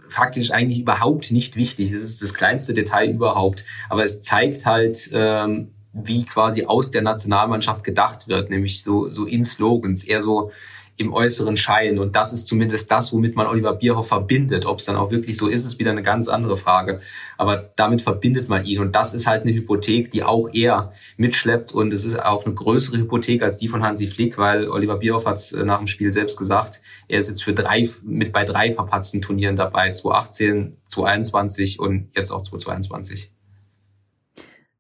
[0.08, 1.91] faktisch eigentlich überhaupt nicht wichtig.
[1.91, 3.65] Das ist das kleinste Detail überhaupt.
[3.89, 9.25] Aber es zeigt halt, ähm, wie quasi aus der Nationalmannschaft gedacht wird, nämlich so, so
[9.25, 10.51] in Slogans, eher so
[10.97, 11.99] im äußeren Schein.
[11.99, 14.65] Und das ist zumindest das, womit man Oliver Bierhoff verbindet.
[14.65, 17.01] Ob es dann auch wirklich so ist, ist wieder eine ganz andere Frage.
[17.38, 18.79] Aber damit verbindet man ihn.
[18.79, 21.73] Und das ist halt eine Hypothek, die auch er mitschleppt.
[21.73, 25.25] Und es ist auch eine größere Hypothek als die von Hansi Flick, weil Oliver Bierhoff
[25.25, 28.45] hat es äh, nach dem Spiel selbst gesagt, er ist jetzt für drei, mit bei
[28.45, 29.91] drei verpatzten Turnieren dabei.
[29.91, 33.31] 2018, 2021 und jetzt auch 2022.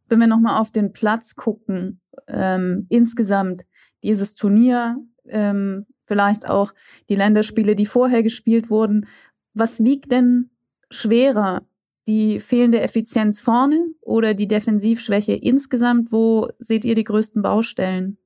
[0.07, 3.65] Wenn wir nochmal auf den Platz gucken, ähm, insgesamt
[4.03, 4.97] dieses Turnier
[5.27, 6.73] ähm, vielleicht auch
[7.09, 9.07] die Länderspiele, die vorher gespielt wurden.
[9.53, 10.49] Was wiegt denn
[10.89, 11.63] schwerer?
[12.07, 16.11] Die fehlende Effizienz vorne oder die Defensivschwäche insgesamt?
[16.11, 18.17] Wo seht ihr die größten Baustellen?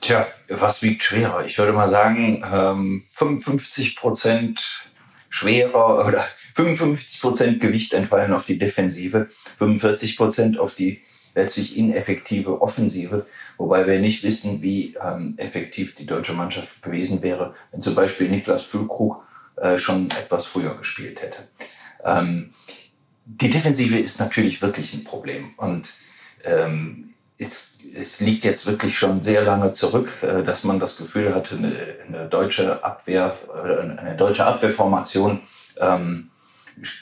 [0.00, 1.44] Tja, was wiegt schwerer?
[1.44, 4.90] Ich würde mal sagen, ähm, 55 Prozent
[5.28, 11.02] schwerer oder 55 Prozent Gewicht entfallen auf die Defensive, 45 Prozent auf die
[11.34, 17.54] letztlich ineffektive Offensive, wobei wir nicht wissen, wie ähm, effektiv die deutsche Mannschaft gewesen wäre,
[17.70, 19.22] wenn zum Beispiel Niklas Füllkrug
[19.56, 21.48] äh, schon etwas früher gespielt hätte.
[22.04, 22.50] Ähm,
[23.24, 25.92] die Defensive ist natürlich wirklich ein Problem und
[26.44, 31.34] ähm, es, es liegt jetzt wirklich schon sehr lange zurück, äh, dass man das Gefühl
[31.34, 31.74] hatte, eine,
[32.06, 35.40] eine deutsche Abwehr, äh, eine deutsche Abwehrformation
[35.80, 36.30] ähm,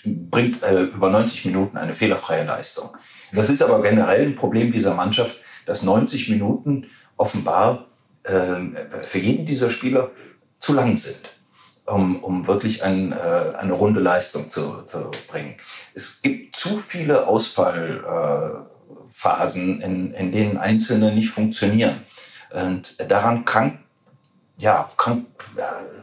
[0.05, 2.91] bringt äh, über 90 Minuten eine fehlerfreie Leistung.
[3.33, 6.87] Das ist aber generell ein Problem dieser Mannschaft, dass 90 Minuten
[7.17, 7.89] offenbar
[8.23, 8.61] äh,
[9.05, 10.11] für jeden dieser Spieler
[10.59, 11.21] zu lang sind,
[11.87, 13.17] um, um wirklich ein, äh,
[13.57, 15.55] eine runde Leistung zu, zu bringen.
[15.95, 22.03] Es gibt zu viele Ausfallphasen, äh, in, in denen Einzelne nicht funktionieren.
[22.53, 23.81] Und daran krankt,
[24.59, 25.27] ja, krank,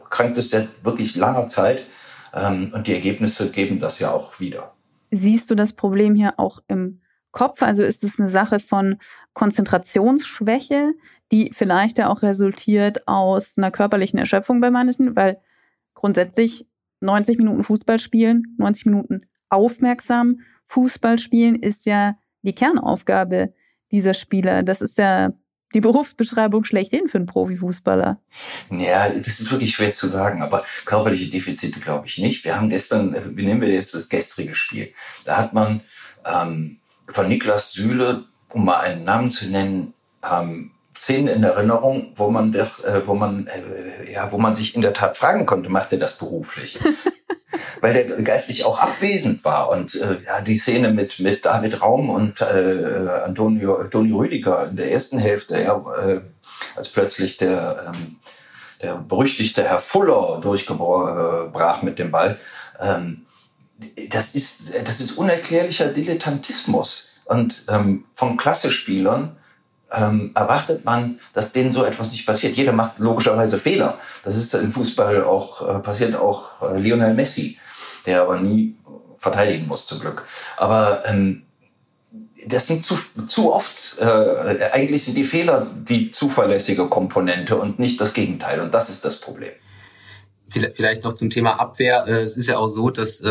[0.09, 1.85] krankt es seit wirklich langer Zeit.
[2.33, 4.73] Ähm, und die Ergebnisse geben das ja auch wieder.
[5.11, 6.99] Siehst du das Problem hier auch im
[7.33, 7.61] Kopf?
[7.61, 8.97] Also ist es eine Sache von
[9.33, 10.93] Konzentrationsschwäche,
[11.31, 15.41] die vielleicht ja auch resultiert aus einer körperlichen Erschöpfung bei manchen, weil
[15.93, 16.65] grundsätzlich
[17.01, 23.53] 90 Minuten Fußball spielen, 90 Minuten aufmerksam Fußball spielen ist ja die Kernaufgabe
[23.91, 24.63] dieser Spieler.
[24.63, 25.33] Das ist ja
[25.73, 28.19] die Berufsbeschreibung schlechthin für einen Profifußballer.
[28.69, 32.45] Ja, das ist wirklich schwer zu sagen, aber körperliche Defizite glaube ich nicht.
[32.45, 34.93] Wir haben gestern, äh, wie nehmen wir jetzt das gestrige Spiel?
[35.25, 35.81] Da hat man
[36.25, 42.29] ähm, von Niklas Süle, um mal einen Namen zu nennen, ähm, Szenen in Erinnerung, wo
[42.29, 45.69] man, das, äh, wo man, äh, ja, wo man sich in der Tat fragen konnte,
[45.69, 46.79] macht er das beruflich?
[47.81, 52.09] Weil der geistig auch abwesend war und äh, ja, die Szene mit mit David Raum
[52.09, 56.21] und äh, Antonio, Antonio Rüdiger in der ersten Hälfte, ja, äh,
[56.75, 58.17] als plötzlich der ähm,
[58.81, 62.37] der berüchtigte Herr Fuller durchgebrach mit dem Ball.
[62.79, 63.25] Ähm,
[64.09, 67.15] das ist, das ist unerklärlicher Dilettantismus.
[67.25, 69.37] Und ähm, von Klassespielern
[69.93, 72.55] ähm, erwartet man, dass denen so etwas nicht passiert.
[72.55, 73.97] Jeder macht logischerweise Fehler.
[74.23, 77.57] Das ist im Fußball auch äh, passiert auch äh, Lionel Messi,
[78.05, 78.75] der aber nie
[79.17, 80.25] verteidigen muss zum Glück.
[80.57, 81.43] Aber ähm,
[82.45, 82.95] das sind zu,
[83.27, 88.59] zu oft, äh, eigentlich sind die Fehler die zuverlässige Komponente und nicht das Gegenteil.
[88.59, 89.53] Und das ist das Problem.
[90.49, 92.05] Vielleicht noch zum Thema Abwehr.
[92.07, 93.23] Äh, es ist ja auch so, dass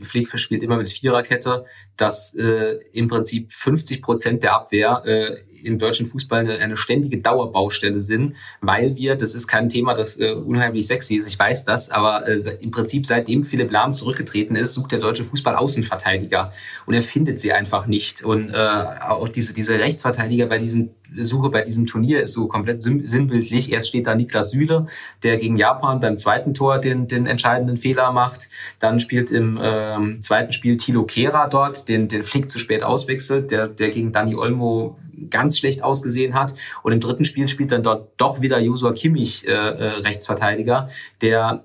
[0.00, 1.64] Flick verspielt immer mit Viererkette,
[1.96, 7.20] dass äh, im Prinzip 50 Prozent der Abwehr äh, im deutschen Fußball eine, eine ständige
[7.20, 11.64] Dauerbaustelle sind, weil wir, das ist kein Thema, das äh, unheimlich sexy ist, ich weiß
[11.64, 16.52] das, aber äh, im Prinzip seitdem Philipp Lahm zurückgetreten ist, sucht der deutsche Fußball Außenverteidiger
[16.86, 18.22] und er findet sie einfach nicht.
[18.22, 22.82] Und äh, auch diese diese Rechtsverteidiger bei diesen Suche bei diesem Turnier ist so komplett
[22.82, 23.72] sinnbildlich.
[23.72, 24.86] Erst steht da Niklas Süle,
[25.22, 28.48] der gegen Japan beim zweiten Tor den, den entscheidenden Fehler macht.
[28.78, 33.50] Dann spielt im ähm, zweiten Spiel Thilo Kehrer dort, den, den Flick zu spät auswechselt,
[33.50, 34.98] der, der gegen Dani Olmo
[35.30, 36.54] ganz schlecht ausgesehen hat.
[36.82, 40.88] Und im dritten Spiel spielt dann dort doch wieder Josua Kimmich, äh, äh, Rechtsverteidiger,
[41.20, 41.64] der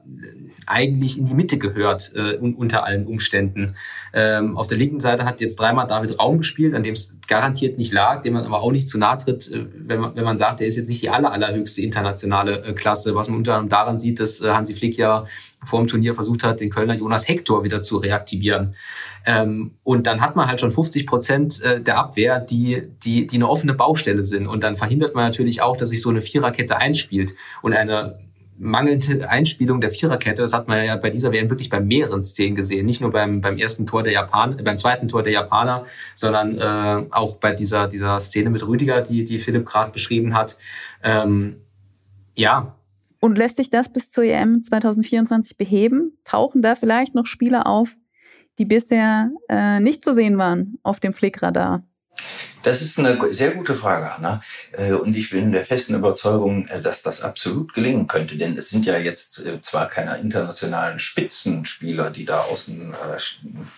[0.68, 3.76] eigentlich in die Mitte gehört äh, unter allen Umständen.
[4.14, 7.78] Ähm, auf der linken Seite hat jetzt dreimal David Raum gespielt, an dem es garantiert
[7.78, 10.38] nicht lag, dem man aber auch nicht zu nahe tritt, äh, wenn, man, wenn man
[10.38, 13.70] sagt, er ist jetzt nicht die aller, allerhöchste internationale äh, Klasse, was man unter anderem
[13.70, 15.26] daran sieht, dass äh, Hansi Flick ja
[15.66, 18.76] vor dem Turnier versucht hat, den Kölner Jonas Hector wieder zu reaktivieren.
[19.26, 23.36] Ähm, und dann hat man halt schon 50 Prozent äh, der Abwehr, die, die, die
[23.36, 24.48] eine offene Baustelle sind.
[24.48, 27.34] Und dann verhindert man natürlich auch, dass sich so eine Viererkette einspielt.
[27.62, 28.18] Und eine
[28.58, 32.56] mangelnde Einspielung der Viererkette, das hat man ja bei dieser WM wirklich bei mehreren Szenen
[32.56, 35.86] gesehen, nicht nur beim, beim ersten Tor der Japaner, beim zweiten Tor der Japaner,
[36.16, 40.58] sondern äh, auch bei dieser, dieser Szene mit Rüdiger, die, die Philipp gerade beschrieben hat.
[41.04, 41.62] Ähm,
[42.36, 42.76] ja.
[43.20, 46.18] Und lässt sich das bis zur EM 2024 beheben?
[46.24, 47.90] Tauchen da vielleicht noch Spieler auf,
[48.58, 51.82] die bisher äh, nicht zu sehen waren auf dem Flickradar?
[52.64, 54.42] Das ist eine sehr gute Frage, Anna.
[54.72, 58.38] Äh, und ich bin der festen Überzeugung, äh, dass das absolut gelingen könnte.
[58.38, 62.94] Denn es sind ja jetzt äh, zwar keine internationalen Spitzenspieler, die da außen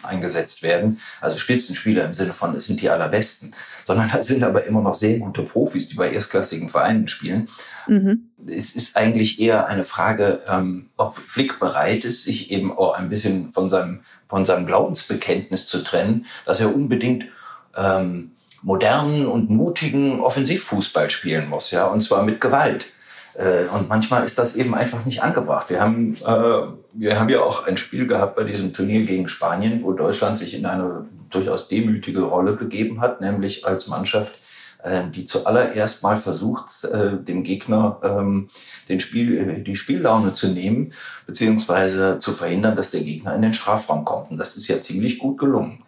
[0.04, 4.66] eingesetzt werden, also Spitzenspieler im Sinne von, es sind die allerbesten, sondern es sind aber
[4.66, 7.50] immer noch sehr gute Profis, die bei erstklassigen Vereinen spielen.
[7.88, 8.30] Mhm.
[8.46, 13.10] Es ist eigentlich eher eine Frage, ähm, ob Flick bereit ist, sich eben auch ein
[13.10, 17.26] bisschen von seinem, von seinem Glaubensbekenntnis zu trennen, dass er unbedingt
[17.76, 18.35] ähm,
[18.66, 22.88] modernen und mutigen Offensivfußball spielen muss, ja, und zwar mit Gewalt.
[23.36, 25.70] Äh, und manchmal ist das eben einfach nicht angebracht.
[25.70, 26.62] Wir haben, äh,
[26.94, 30.56] wir haben ja auch ein Spiel gehabt bei diesem Turnier gegen Spanien, wo Deutschland sich
[30.56, 34.34] in eine durchaus demütige Rolle begeben hat, nämlich als Mannschaft,
[34.84, 38.50] äh, die zuallererst mal versucht, äh, dem Gegner ähm,
[38.90, 40.92] den Spiel, die Spiellaune zu nehmen,
[41.28, 44.32] beziehungsweise zu verhindern, dass der Gegner in den Strafraum kommt.
[44.32, 45.84] Und das ist ja ziemlich gut gelungen.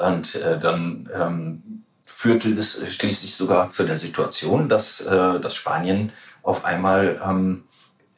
[0.00, 1.81] Und äh, dann ähm,
[2.22, 6.12] führte das schließlich sogar zu der Situation, dass, äh, dass Spanien
[6.44, 7.64] auf einmal ähm,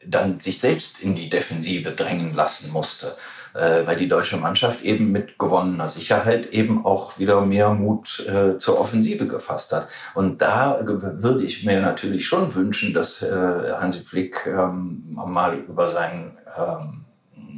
[0.05, 3.15] dann sich selbst in die Defensive drängen lassen musste,
[3.55, 8.59] äh, weil die deutsche Mannschaft eben mit gewonnener Sicherheit eben auch wieder mehr Mut äh,
[8.59, 9.87] zur Offensive gefasst hat.
[10.13, 15.87] Und da würde ich mir natürlich schon wünschen, dass äh, Hansi Flick ähm, mal über
[15.87, 17.05] seinen ähm,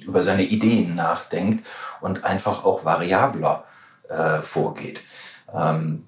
[0.02, 1.66] über seine Ideen nachdenkt
[2.00, 3.66] und einfach auch variabler
[4.08, 5.02] äh, vorgeht.
[5.54, 6.07] Ähm,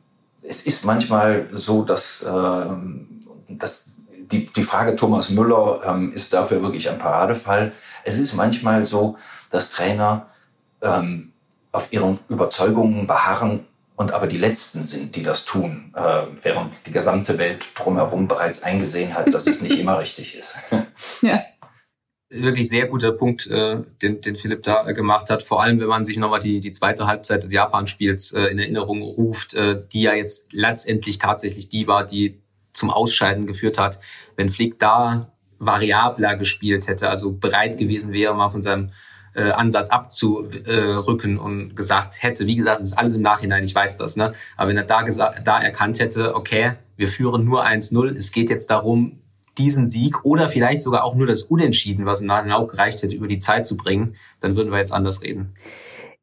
[0.49, 3.91] es ist manchmal so, dass, ähm, dass
[4.31, 7.71] die, die Frage Thomas Müller ähm, ist dafür wirklich ein Paradefall.
[8.03, 9.17] Es ist manchmal so,
[9.51, 10.25] dass Trainer
[10.81, 11.33] ähm,
[11.71, 16.91] auf ihren Überzeugungen beharren und aber die Letzten sind, die das tun, äh, während die
[16.91, 20.55] gesamte Welt drumherum bereits eingesehen hat, dass es nicht immer richtig ist.
[21.21, 21.41] Ja
[22.29, 25.43] wirklich sehr guter Punkt, äh, den, den Philipp da äh, gemacht hat.
[25.43, 29.01] Vor allem, wenn man sich nochmal die, die zweite Halbzeit des Japan-Spiels äh, in Erinnerung
[29.01, 32.39] ruft, äh, die ja jetzt letztendlich tatsächlich die war, die
[32.73, 33.99] zum Ausscheiden geführt hat.
[34.35, 38.91] Wenn Flick da variabler gespielt hätte, also bereit gewesen wäre, mal von seinem
[39.33, 43.97] äh, Ansatz abzurücken und gesagt hätte, wie gesagt, es ist alles im Nachhinein, ich weiß
[43.97, 44.33] das, ne?
[44.55, 48.69] Aber wenn er da da erkannt hätte, okay, wir führen nur 1-0, es geht jetzt
[48.69, 49.19] darum,
[49.59, 53.27] diesen Sieg oder vielleicht sogar auch nur das Unentschieden, was in auch gereicht hätte, über
[53.27, 55.53] die Zeit zu bringen, dann würden wir jetzt anders reden.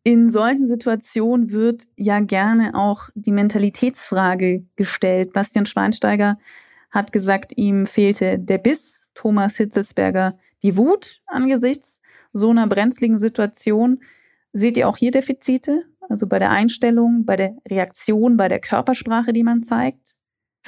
[0.02, 5.32] In solchen Situationen wird ja gerne auch die Mentalitätsfrage gestellt.
[5.32, 6.38] Bastian Schweinsteiger
[6.90, 12.00] hat gesagt, ihm fehlte der Biss, Thomas Hitzelsberger die Wut angesichts
[12.32, 14.00] so einer brenzligen Situation.
[14.52, 15.82] Seht ihr auch hier Defizite?
[16.08, 20.15] Also bei der Einstellung, bei der Reaktion, bei der Körpersprache, die man zeigt?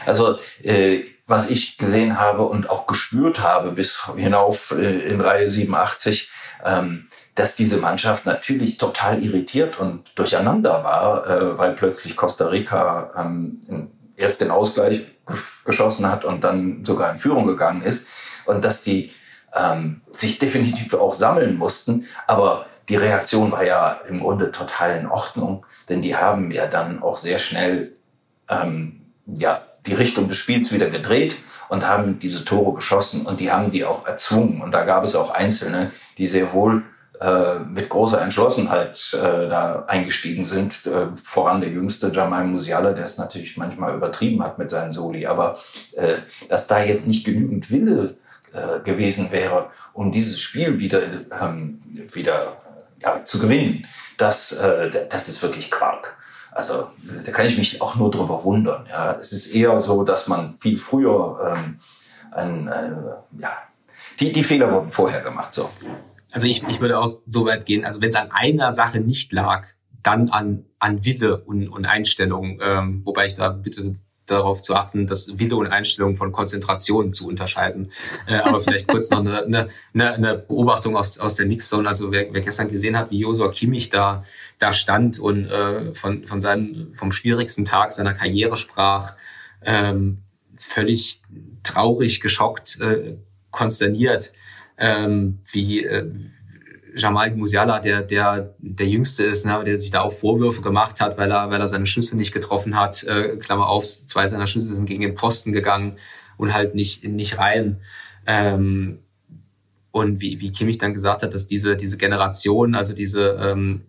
[0.07, 5.49] Also äh, was ich gesehen habe und auch gespürt habe bis hinauf äh, in Reihe
[5.49, 6.31] 87,
[6.65, 13.13] ähm, dass diese Mannschaft natürlich total irritiert und durcheinander war, äh, weil plötzlich Costa Rica
[13.17, 13.61] ähm,
[14.17, 15.03] erst den Ausgleich
[15.65, 18.09] geschossen hat und dann sogar in Führung gegangen ist
[18.47, 19.13] und dass die
[19.55, 25.07] ähm, sich definitiv auch sammeln mussten, aber die Reaktion war ja im Grunde total in
[25.07, 27.93] Ordnung, denn die haben ja dann auch sehr schnell
[28.49, 31.37] ähm, ja die Richtung des Spiels wieder gedreht
[31.69, 34.61] und haben diese Tore geschossen und die haben die auch erzwungen.
[34.61, 36.83] Und da gab es auch Einzelne, die sehr wohl
[37.21, 40.87] äh, mit großer Entschlossenheit äh, da eingestiegen sind.
[40.87, 45.27] Äh, voran der jüngste Jamal Musiala, der es natürlich manchmal übertrieben hat mit seinen Soli.
[45.27, 45.59] Aber
[45.97, 46.15] äh,
[46.49, 48.17] dass da jetzt nicht genügend Wille
[48.53, 51.01] äh, gewesen wäre, um dieses Spiel wieder,
[51.43, 51.81] ähm,
[52.13, 52.57] wieder
[53.03, 56.18] ja, zu gewinnen, das, äh, das ist wirklich Quark.
[56.53, 56.91] Also
[57.25, 58.87] da kann ich mich auch nur drüber wundern.
[58.89, 59.13] Ja.
[59.21, 61.79] Es ist eher so, dass man viel früher ähm,
[62.33, 63.05] ein, ein,
[63.39, 63.53] ja,
[64.21, 65.55] die, die Fehler wurden vorher gemacht.
[65.55, 65.71] So.
[66.33, 69.33] Also ich, ich würde auch so weit gehen, also wenn es an einer Sache nicht
[69.33, 69.67] lag,
[70.03, 73.95] dann an, an Wille und, und Einstellung, ähm, wobei ich da bitte
[74.31, 77.91] darauf zu achten, dass Wille und Einstellung von Konzentration zu unterscheiden.
[78.27, 81.89] Äh, aber vielleicht kurz noch eine, eine, eine Beobachtung aus, aus der Mixzone.
[81.89, 84.25] Also wer, wer gestern gesehen hat, wie Josua Kimmich da,
[84.59, 89.15] da stand und äh, von, von seinem, vom schwierigsten Tag seiner Karriere sprach,
[89.63, 90.23] ähm,
[90.57, 91.23] völlig
[91.63, 93.17] traurig, geschockt, äh,
[93.51, 94.33] konsterniert,
[94.77, 96.11] ähm, wie äh,
[96.99, 101.17] Jamal Musiala, der, der der Jüngste ist, ne, der sich da auch Vorwürfe gemacht hat,
[101.19, 103.05] weil er, weil er seine Schüsse nicht getroffen hat.
[103.05, 105.97] Äh, Klammer auf, zwei seiner Schüsse sind gegen den Pfosten gegangen
[106.37, 107.81] und halt nicht, nicht rein.
[108.27, 108.99] Ähm,
[109.91, 113.83] und wie, wie Kimmich dann gesagt hat, dass diese, diese Generation, also diese ähm,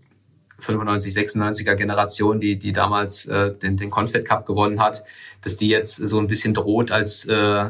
[0.60, 5.04] 95, 96er Generation, die, die damals äh, den, den Confed Cup gewonnen hat,
[5.42, 7.70] dass die jetzt so ein bisschen droht als äh,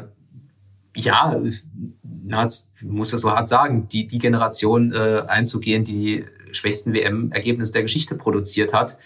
[0.94, 1.40] ja,
[2.82, 7.82] muss das so hart sagen, die, die Generation äh, einzugehen, die die schwächsten WM-Ergebnisse der
[7.82, 8.98] Geschichte produziert hat,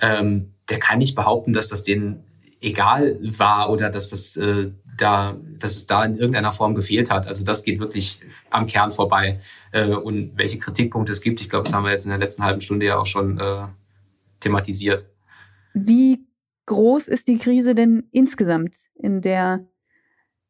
[0.00, 2.24] ähm, der kann nicht behaupten, dass das denen
[2.60, 7.26] egal war oder dass das äh, da, dass es da in irgendeiner Form gefehlt hat.
[7.26, 8.20] Also das geht wirklich
[8.50, 9.40] am Kern vorbei.
[9.72, 12.44] Äh, und welche Kritikpunkte es gibt, ich glaube, das haben wir jetzt in der letzten
[12.44, 13.66] halben Stunde ja auch schon äh,
[14.40, 15.06] thematisiert.
[15.74, 16.24] Wie
[16.66, 19.66] groß ist die Krise denn insgesamt, in der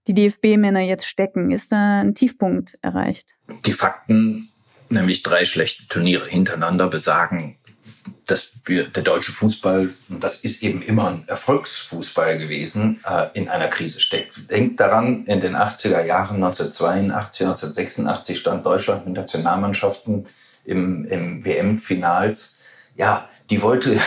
[0.07, 1.51] die DFB-Männer jetzt stecken?
[1.51, 3.35] Ist da ein Tiefpunkt erreicht?
[3.67, 4.51] Die Fakten,
[4.91, 7.57] nämlich drei schlechte Turniere hintereinander, besagen,
[8.27, 13.49] dass wir, der deutsche Fußball, und das ist eben immer ein Erfolgsfußball gewesen, äh, in
[13.49, 14.51] einer Krise steckt.
[14.51, 20.27] Denkt daran, in den 80er Jahren, 1982, 1986 stand Deutschland mit Nationalmannschaften
[20.65, 22.61] im, im WM-Finals.
[22.97, 24.01] Ja, die wollte,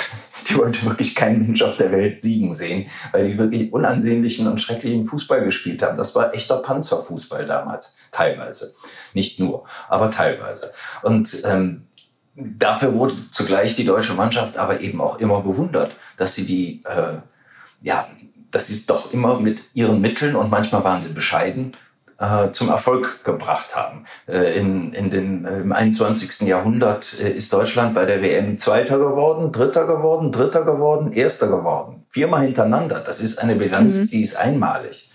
[0.49, 4.61] die wollte wirklich kein Mensch auf der Welt siegen sehen, weil die wirklich unansehnlichen und
[4.61, 5.97] schrecklichen Fußball gespielt haben.
[5.97, 8.75] Das war echter Panzerfußball damals, teilweise.
[9.13, 10.71] Nicht nur, aber teilweise.
[11.01, 11.87] Und ähm,
[12.35, 17.17] dafür wurde zugleich die deutsche Mannschaft aber eben auch immer bewundert, dass sie die, äh,
[17.81, 18.07] ja,
[18.51, 21.75] dass sie es doch immer mit ihren Mitteln und manchmal waren sie bescheiden,
[22.19, 24.05] äh, zum Erfolg gebracht haben.
[24.27, 26.47] Äh, in, in den, äh, Im 21.
[26.47, 32.03] Jahrhundert äh, ist Deutschland bei der WM Zweiter geworden, Dritter geworden, Dritter geworden, Erster geworden.
[32.09, 33.01] Viermal hintereinander.
[33.05, 34.09] Das ist eine Bilanz, mhm.
[34.09, 35.09] die ist einmalig.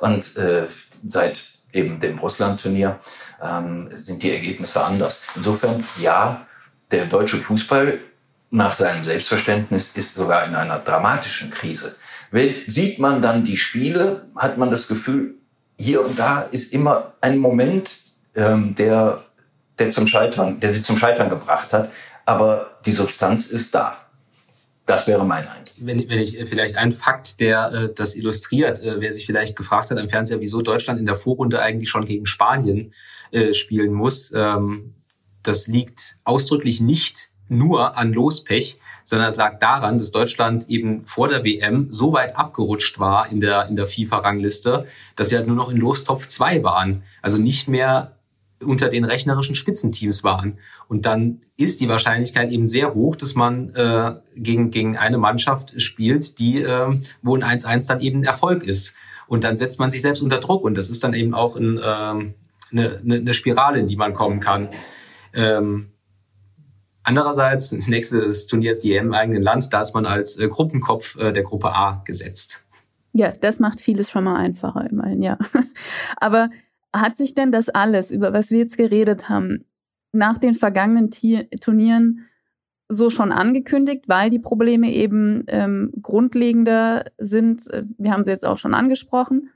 [0.00, 0.66] Und äh,
[1.08, 3.00] seit eben dem Russland-Turnier
[3.42, 5.22] ähm, sind die Ergebnisse anders.
[5.34, 6.46] Insofern, ja,
[6.90, 7.98] der deutsche Fußball
[8.50, 11.96] nach seinem Selbstverständnis ist sogar in einer dramatischen Krise.
[12.66, 15.35] Sieht man dann die Spiele, hat man das Gefühl,
[15.78, 19.24] hier und da ist immer ein Moment, ähm, der,
[19.78, 21.90] der zum Scheitern, der sie zum Scheitern gebracht hat.
[22.24, 23.98] Aber die Substanz ist da.
[24.86, 25.74] Das wäre mein Eindruck.
[25.78, 29.56] Wenn, wenn ich äh, vielleicht ein Fakt, der äh, das illustriert, äh, wer sich vielleicht
[29.56, 32.92] gefragt hat am Fernseher, wieso Deutschland in der Vorrunde eigentlich schon gegen Spanien
[33.32, 34.94] äh, spielen muss, ähm,
[35.42, 41.28] das liegt ausdrücklich nicht nur an Lospech, sondern es lag daran, dass Deutschland eben vor
[41.28, 45.54] der WM so weit abgerutscht war in der, in der FIFA-Rangliste, dass sie halt nur
[45.54, 47.04] noch in Lostopf 2 waren.
[47.22, 48.16] Also nicht mehr
[48.60, 50.58] unter den rechnerischen Spitzenteams waren.
[50.88, 55.80] Und dann ist die Wahrscheinlichkeit eben sehr hoch, dass man äh, gegen, gegen eine Mannschaft
[55.80, 56.92] spielt, die, äh,
[57.22, 58.96] wo ein 1-1 dann eben Erfolg ist.
[59.28, 60.64] Und dann setzt man sich selbst unter Druck.
[60.64, 61.82] Und das ist dann eben auch ein, äh,
[62.72, 64.70] eine, eine Spirale, in die man kommen kann.
[65.32, 65.92] Ähm,
[67.06, 71.16] Andererseits, nächstes Turnier ist die EM im eigenen Land, da ist man als äh, Gruppenkopf
[71.18, 72.64] äh, der Gruppe A gesetzt.
[73.12, 75.38] Ja, das macht vieles schon mal einfacher, immerhin, ja.
[76.16, 76.50] Aber
[76.94, 79.64] hat sich denn das alles, über was wir jetzt geredet haben,
[80.12, 82.26] nach den vergangenen Tier Turnieren
[82.88, 87.70] so schon angekündigt, weil die Probleme eben ähm, grundlegender sind?
[87.70, 89.50] Äh, wir haben sie jetzt auch schon angesprochen.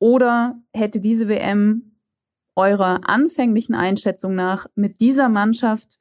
[0.00, 1.92] Oder hätte diese WM
[2.56, 5.98] eurer anfänglichen Einschätzung nach mit dieser Mannschaft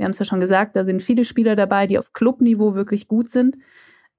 [0.00, 3.06] wir haben es ja schon gesagt, da sind viele Spieler dabei, die auf Clubniveau wirklich
[3.06, 3.58] gut sind.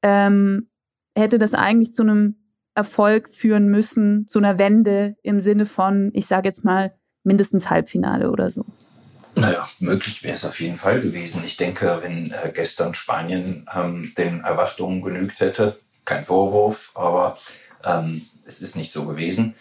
[0.04, 0.70] Ähm,
[1.18, 2.36] hätte das eigentlich zu einem
[2.76, 8.30] Erfolg führen müssen, zu einer Wende im Sinne von, ich sage jetzt mal, mindestens Halbfinale
[8.30, 8.64] oder so?
[9.34, 11.42] Naja, möglich wäre es auf jeden Fall gewesen.
[11.44, 17.40] Ich denke, wenn äh, gestern Spanien ähm, den Erwartungen genügt hätte, kein Vorwurf, aber
[17.84, 19.56] ähm, es ist nicht so gewesen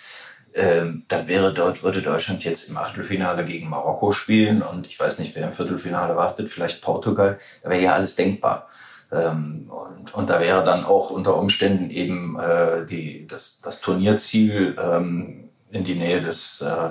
[0.55, 5.19] ähm, dann wäre dort, würde Deutschland jetzt im Achtelfinale gegen Marokko spielen und ich weiß
[5.21, 8.69] nicht, wer im Viertelfinale wartet, vielleicht Portugal, da wäre ja alles denkbar.
[9.13, 14.77] Ähm, und, und da wäre dann auch unter Umständen eben äh, die, das, das Turnierziel
[14.81, 16.91] ähm, in die Nähe des, äh,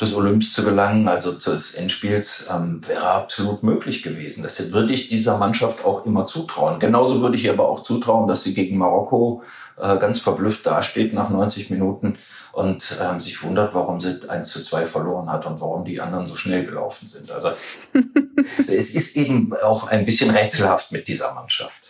[0.00, 4.42] des Olymps zu gelangen, also des Endspiels, ähm, wäre absolut möglich gewesen.
[4.42, 6.80] Das würde ich dieser Mannschaft auch immer zutrauen.
[6.80, 9.42] Genauso würde ich ihr aber auch zutrauen, dass sie gegen Marokko
[9.80, 12.18] äh, ganz verblüfft dasteht nach 90 Minuten
[12.52, 16.26] und ähm, sich wundert, warum sie 1 zu 2 verloren hat und warum die anderen
[16.26, 17.30] so schnell gelaufen sind.
[17.30, 17.50] Also
[18.68, 21.89] es ist eben auch ein bisschen rätselhaft mit dieser Mannschaft.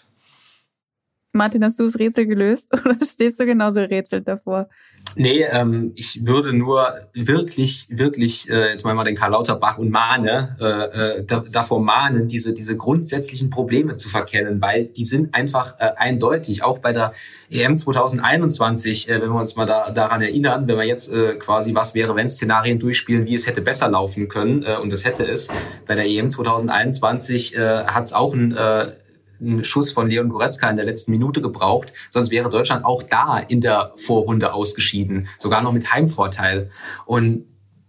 [1.32, 4.68] Martin, hast du das Rätsel gelöst oder stehst du genauso rätselt davor?
[5.16, 10.56] Nee, ähm, ich würde nur wirklich, wirklich äh, jetzt mal den Karl Lauterbach und mahne,
[10.60, 15.92] äh, äh, davor mahnen, diese, diese grundsätzlichen Probleme zu verkennen, weil die sind einfach äh,
[15.96, 16.62] eindeutig.
[16.62, 17.12] Auch bei der
[17.50, 21.74] EM 2021, äh, wenn wir uns mal da, daran erinnern, wenn wir jetzt äh, quasi
[21.74, 25.24] was wäre, wenn Szenarien durchspielen, wie es hätte besser laufen können, äh, und das hätte
[25.24, 25.48] es.
[25.86, 28.92] Bei der EM 2021 äh, hat es auch ein äh,
[29.40, 31.92] einen Schuss von Leon Goretzka in der letzten Minute gebraucht.
[32.10, 36.70] Sonst wäre Deutschland auch da in der Vorrunde ausgeschieden, sogar noch mit Heimvorteil.
[37.06, 37.46] Und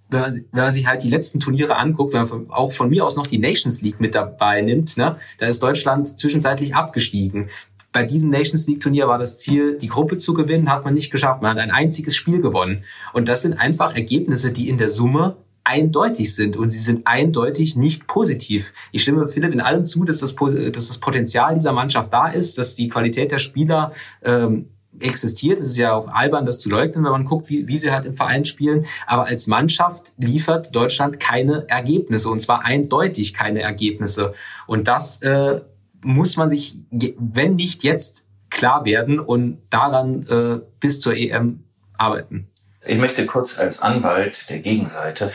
[0.09, 3.05] wenn man, wenn man sich halt die letzten Turniere anguckt, wenn man auch von mir
[3.05, 7.49] aus noch die Nations League mit dabei nimmt, ne, da ist Deutschland zwischenzeitlich abgestiegen.
[7.93, 11.11] Bei diesem Nations League Turnier war das Ziel, die Gruppe zu gewinnen, hat man nicht
[11.11, 11.41] geschafft.
[11.41, 12.83] Man hat ein einziges Spiel gewonnen.
[13.11, 17.75] Und das sind einfach Ergebnisse, die in der Summe eindeutig sind und sie sind eindeutig
[17.75, 18.73] nicht positiv.
[18.91, 22.57] Ich stimme Philipp in allem zu, dass das, dass das Potenzial dieser Mannschaft da ist,
[22.57, 23.91] dass die Qualität der Spieler
[24.23, 25.59] ähm, existiert.
[25.59, 28.05] Es ist ja auch albern, das zu leugnen, wenn man guckt, wie, wie sie halt
[28.05, 28.85] im Verein spielen.
[29.07, 34.33] Aber als Mannschaft liefert Deutschland keine Ergebnisse und zwar eindeutig keine Ergebnisse.
[34.67, 35.61] Und das äh,
[36.03, 41.63] muss man sich, wenn nicht jetzt, klar werden und daran äh, bis zur EM
[41.97, 42.50] arbeiten.
[42.85, 45.31] Ich möchte kurz als Anwalt der Gegenseite,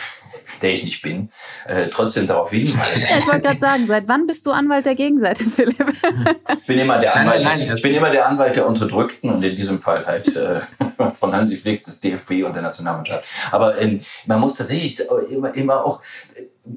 [0.63, 1.29] der ich nicht bin,
[1.67, 3.03] äh, trotzdem darauf hinweisen.
[3.09, 5.77] Ja, ich wollte gerade sagen, seit wann bist du Anwalt der Gegenseite, Philipp?
[6.59, 9.31] Ich bin immer der Anwalt, nein, nein, nein, ich bin immer der Anwalt der Unterdrückten
[9.31, 10.61] und in diesem Fall halt äh,
[11.15, 13.25] von Hansi Flick, des DFB und der Nationalmannschaft.
[13.53, 16.03] Aber ähm, man muss tatsächlich immer, immer auch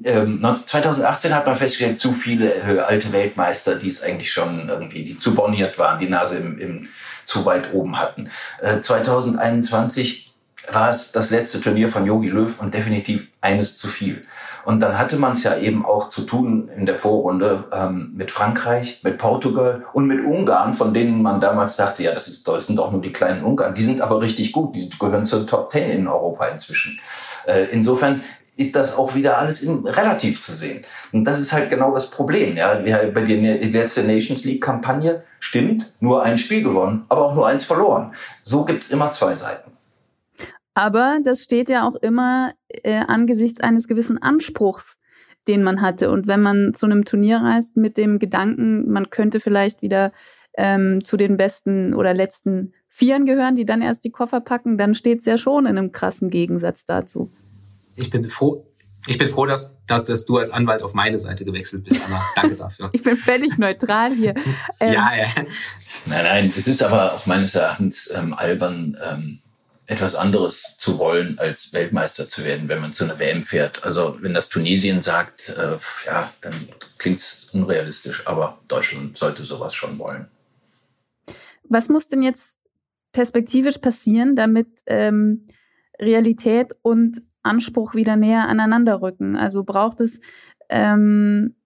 [0.04, 5.04] ähm, 2018 hat man festgestellt, zu viele äh, alte Weltmeister, die es eigentlich schon irgendwie,
[5.04, 6.88] die zu borniert waren, die Nase im, im
[7.24, 8.30] zu weit oben hatten.
[8.60, 10.29] Äh, 2021
[10.70, 14.24] war es das letzte Turnier von Yogi Löw und definitiv eines zu viel.
[14.64, 18.30] Und dann hatte man es ja eben auch zu tun in der Vorrunde ähm, mit
[18.30, 22.66] Frankreich, mit Portugal und mit Ungarn, von denen man damals dachte, ja, das, ist, das
[22.66, 23.74] sind doch nur die kleinen Ungarn.
[23.74, 27.00] Die sind aber richtig gut, die gehören zur Top Ten in Europa inzwischen.
[27.46, 28.22] Äh, insofern
[28.56, 30.84] ist das auch wieder alles in relativ zu sehen.
[31.12, 32.56] Und das ist halt genau das Problem.
[32.56, 37.46] Ja, bei der letzte Nations League Kampagne stimmt, nur ein Spiel gewonnen, aber auch nur
[37.46, 38.12] eins verloren.
[38.42, 39.69] So gibt's immer zwei Seiten.
[40.74, 44.98] Aber das steht ja auch immer äh, angesichts eines gewissen Anspruchs,
[45.48, 46.10] den man hatte.
[46.10, 50.12] Und wenn man zu einem Turnier reist mit dem Gedanken, man könnte vielleicht wieder
[50.56, 54.94] ähm, zu den besten oder letzten Vieren gehören, die dann erst die Koffer packen, dann
[54.94, 57.30] steht es ja schon in einem krassen Gegensatz dazu.
[57.94, 58.66] Ich bin froh,
[59.06, 62.22] ich bin froh, dass, dass, dass du als Anwalt auf meine Seite gewechselt bist, Anna.
[62.36, 62.90] Danke dafür.
[62.92, 64.34] ich bin völlig neutral hier.
[64.78, 65.26] Ähm, ja, ja.
[66.06, 69.38] Nein, nein, es ist aber auch meines Erachtens ähm, albern, ähm,
[69.90, 73.82] etwas anderes zu wollen, als Weltmeister zu werden, wenn man zu einer WM fährt.
[73.82, 75.76] Also wenn das Tunesien sagt, äh,
[76.06, 76.54] ja, dann
[76.96, 80.28] klingt es unrealistisch, aber Deutschland sollte sowas schon wollen.
[81.64, 82.58] Was muss denn jetzt
[83.12, 85.48] perspektivisch passieren, damit ähm,
[86.00, 89.34] Realität und Anspruch wieder näher aneinander rücken?
[89.34, 90.20] Also braucht es
[90.68, 91.56] ähm,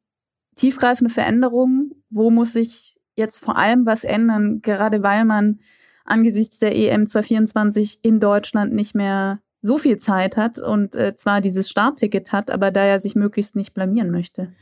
[0.56, 2.02] tiefgreifende Veränderungen?
[2.08, 5.60] Wo muss sich jetzt vor allem was ändern, gerade weil man
[6.04, 11.40] angesichts der EM 2024 in Deutschland nicht mehr so viel Zeit hat und äh, zwar
[11.40, 14.52] dieses Startticket hat, aber da er sich möglichst nicht blamieren möchte?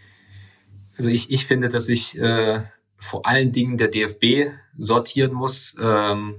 [0.97, 2.61] Also ich, ich finde, dass sich äh,
[2.97, 6.37] vor allen Dingen der DFB sortieren muss, ähm,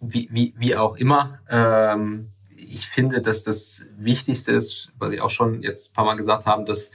[0.00, 1.40] wie, wie, wie auch immer.
[1.48, 6.16] Ähm, ich finde, dass das Wichtigste ist, was ich auch schon jetzt ein paar Mal
[6.16, 6.90] gesagt habe, dass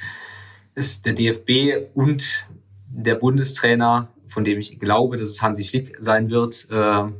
[0.75, 2.47] es der DFB und
[2.87, 7.11] der Bundestrainer, von dem ich glaube, dass es Hansi Flick sein wird, äh,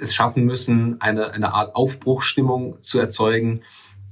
[0.00, 3.62] es schaffen müssen, eine, eine Art Aufbruchstimmung zu erzeugen,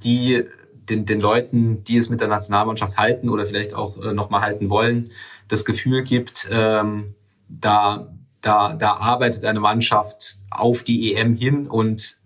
[0.03, 0.45] die
[0.89, 4.71] den, den Leuten, die es mit der Nationalmannschaft halten oder vielleicht auch äh, nochmal halten
[4.71, 5.11] wollen,
[5.49, 7.15] das Gefühl gibt, ähm,
[7.49, 12.19] da, da, da arbeitet eine Mannschaft auf die EM hin und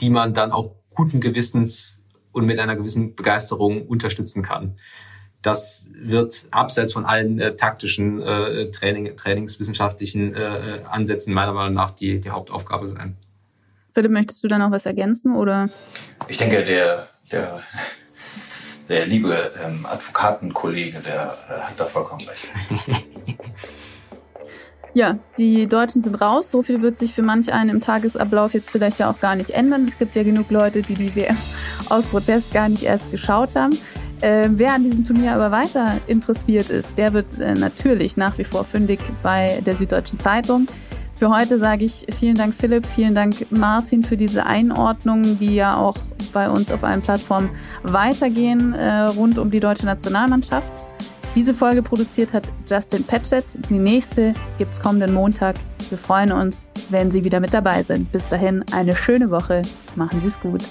[0.00, 4.76] die man dann auch guten Gewissens und mit einer gewissen Begeisterung unterstützen kann.
[5.44, 11.90] Das wird abseits von allen äh, taktischen äh, Training, trainingswissenschaftlichen äh, Ansätzen meiner Meinung nach
[11.90, 13.14] die, die Hauptaufgabe sein.
[13.92, 15.68] Philipp, möchtest du da noch was ergänzen oder?
[16.28, 17.60] Ich denke, der, der,
[18.88, 22.48] der liebe ähm, Advokatenkollege, der äh, hat da vollkommen recht.
[24.96, 26.52] Ja, die Deutschen sind raus.
[26.52, 29.50] So viel wird sich für manch einen im Tagesablauf jetzt vielleicht ja auch gar nicht
[29.50, 29.86] ändern.
[29.88, 31.36] Es gibt ja genug Leute, die die WM
[31.88, 33.76] aus Protest gar nicht erst geschaut haben.
[34.24, 38.44] Äh, wer an diesem Turnier aber weiter interessiert ist, der wird äh, natürlich nach wie
[38.44, 40.66] vor fündig bei der Süddeutschen Zeitung.
[41.14, 45.76] Für heute sage ich vielen Dank Philipp, vielen Dank Martin für diese Einordnungen, die ja
[45.76, 45.98] auch
[46.32, 47.50] bei uns auf allen Plattformen
[47.82, 50.72] weitergehen äh, rund um die deutsche Nationalmannschaft.
[51.34, 53.44] Diese Folge produziert hat Justin Patchett.
[53.68, 55.56] Die nächste gibt es kommenden Montag.
[55.90, 58.10] Wir freuen uns, wenn Sie wieder mit dabei sind.
[58.10, 59.60] Bis dahin eine schöne Woche.
[59.96, 60.62] Machen Sie es gut.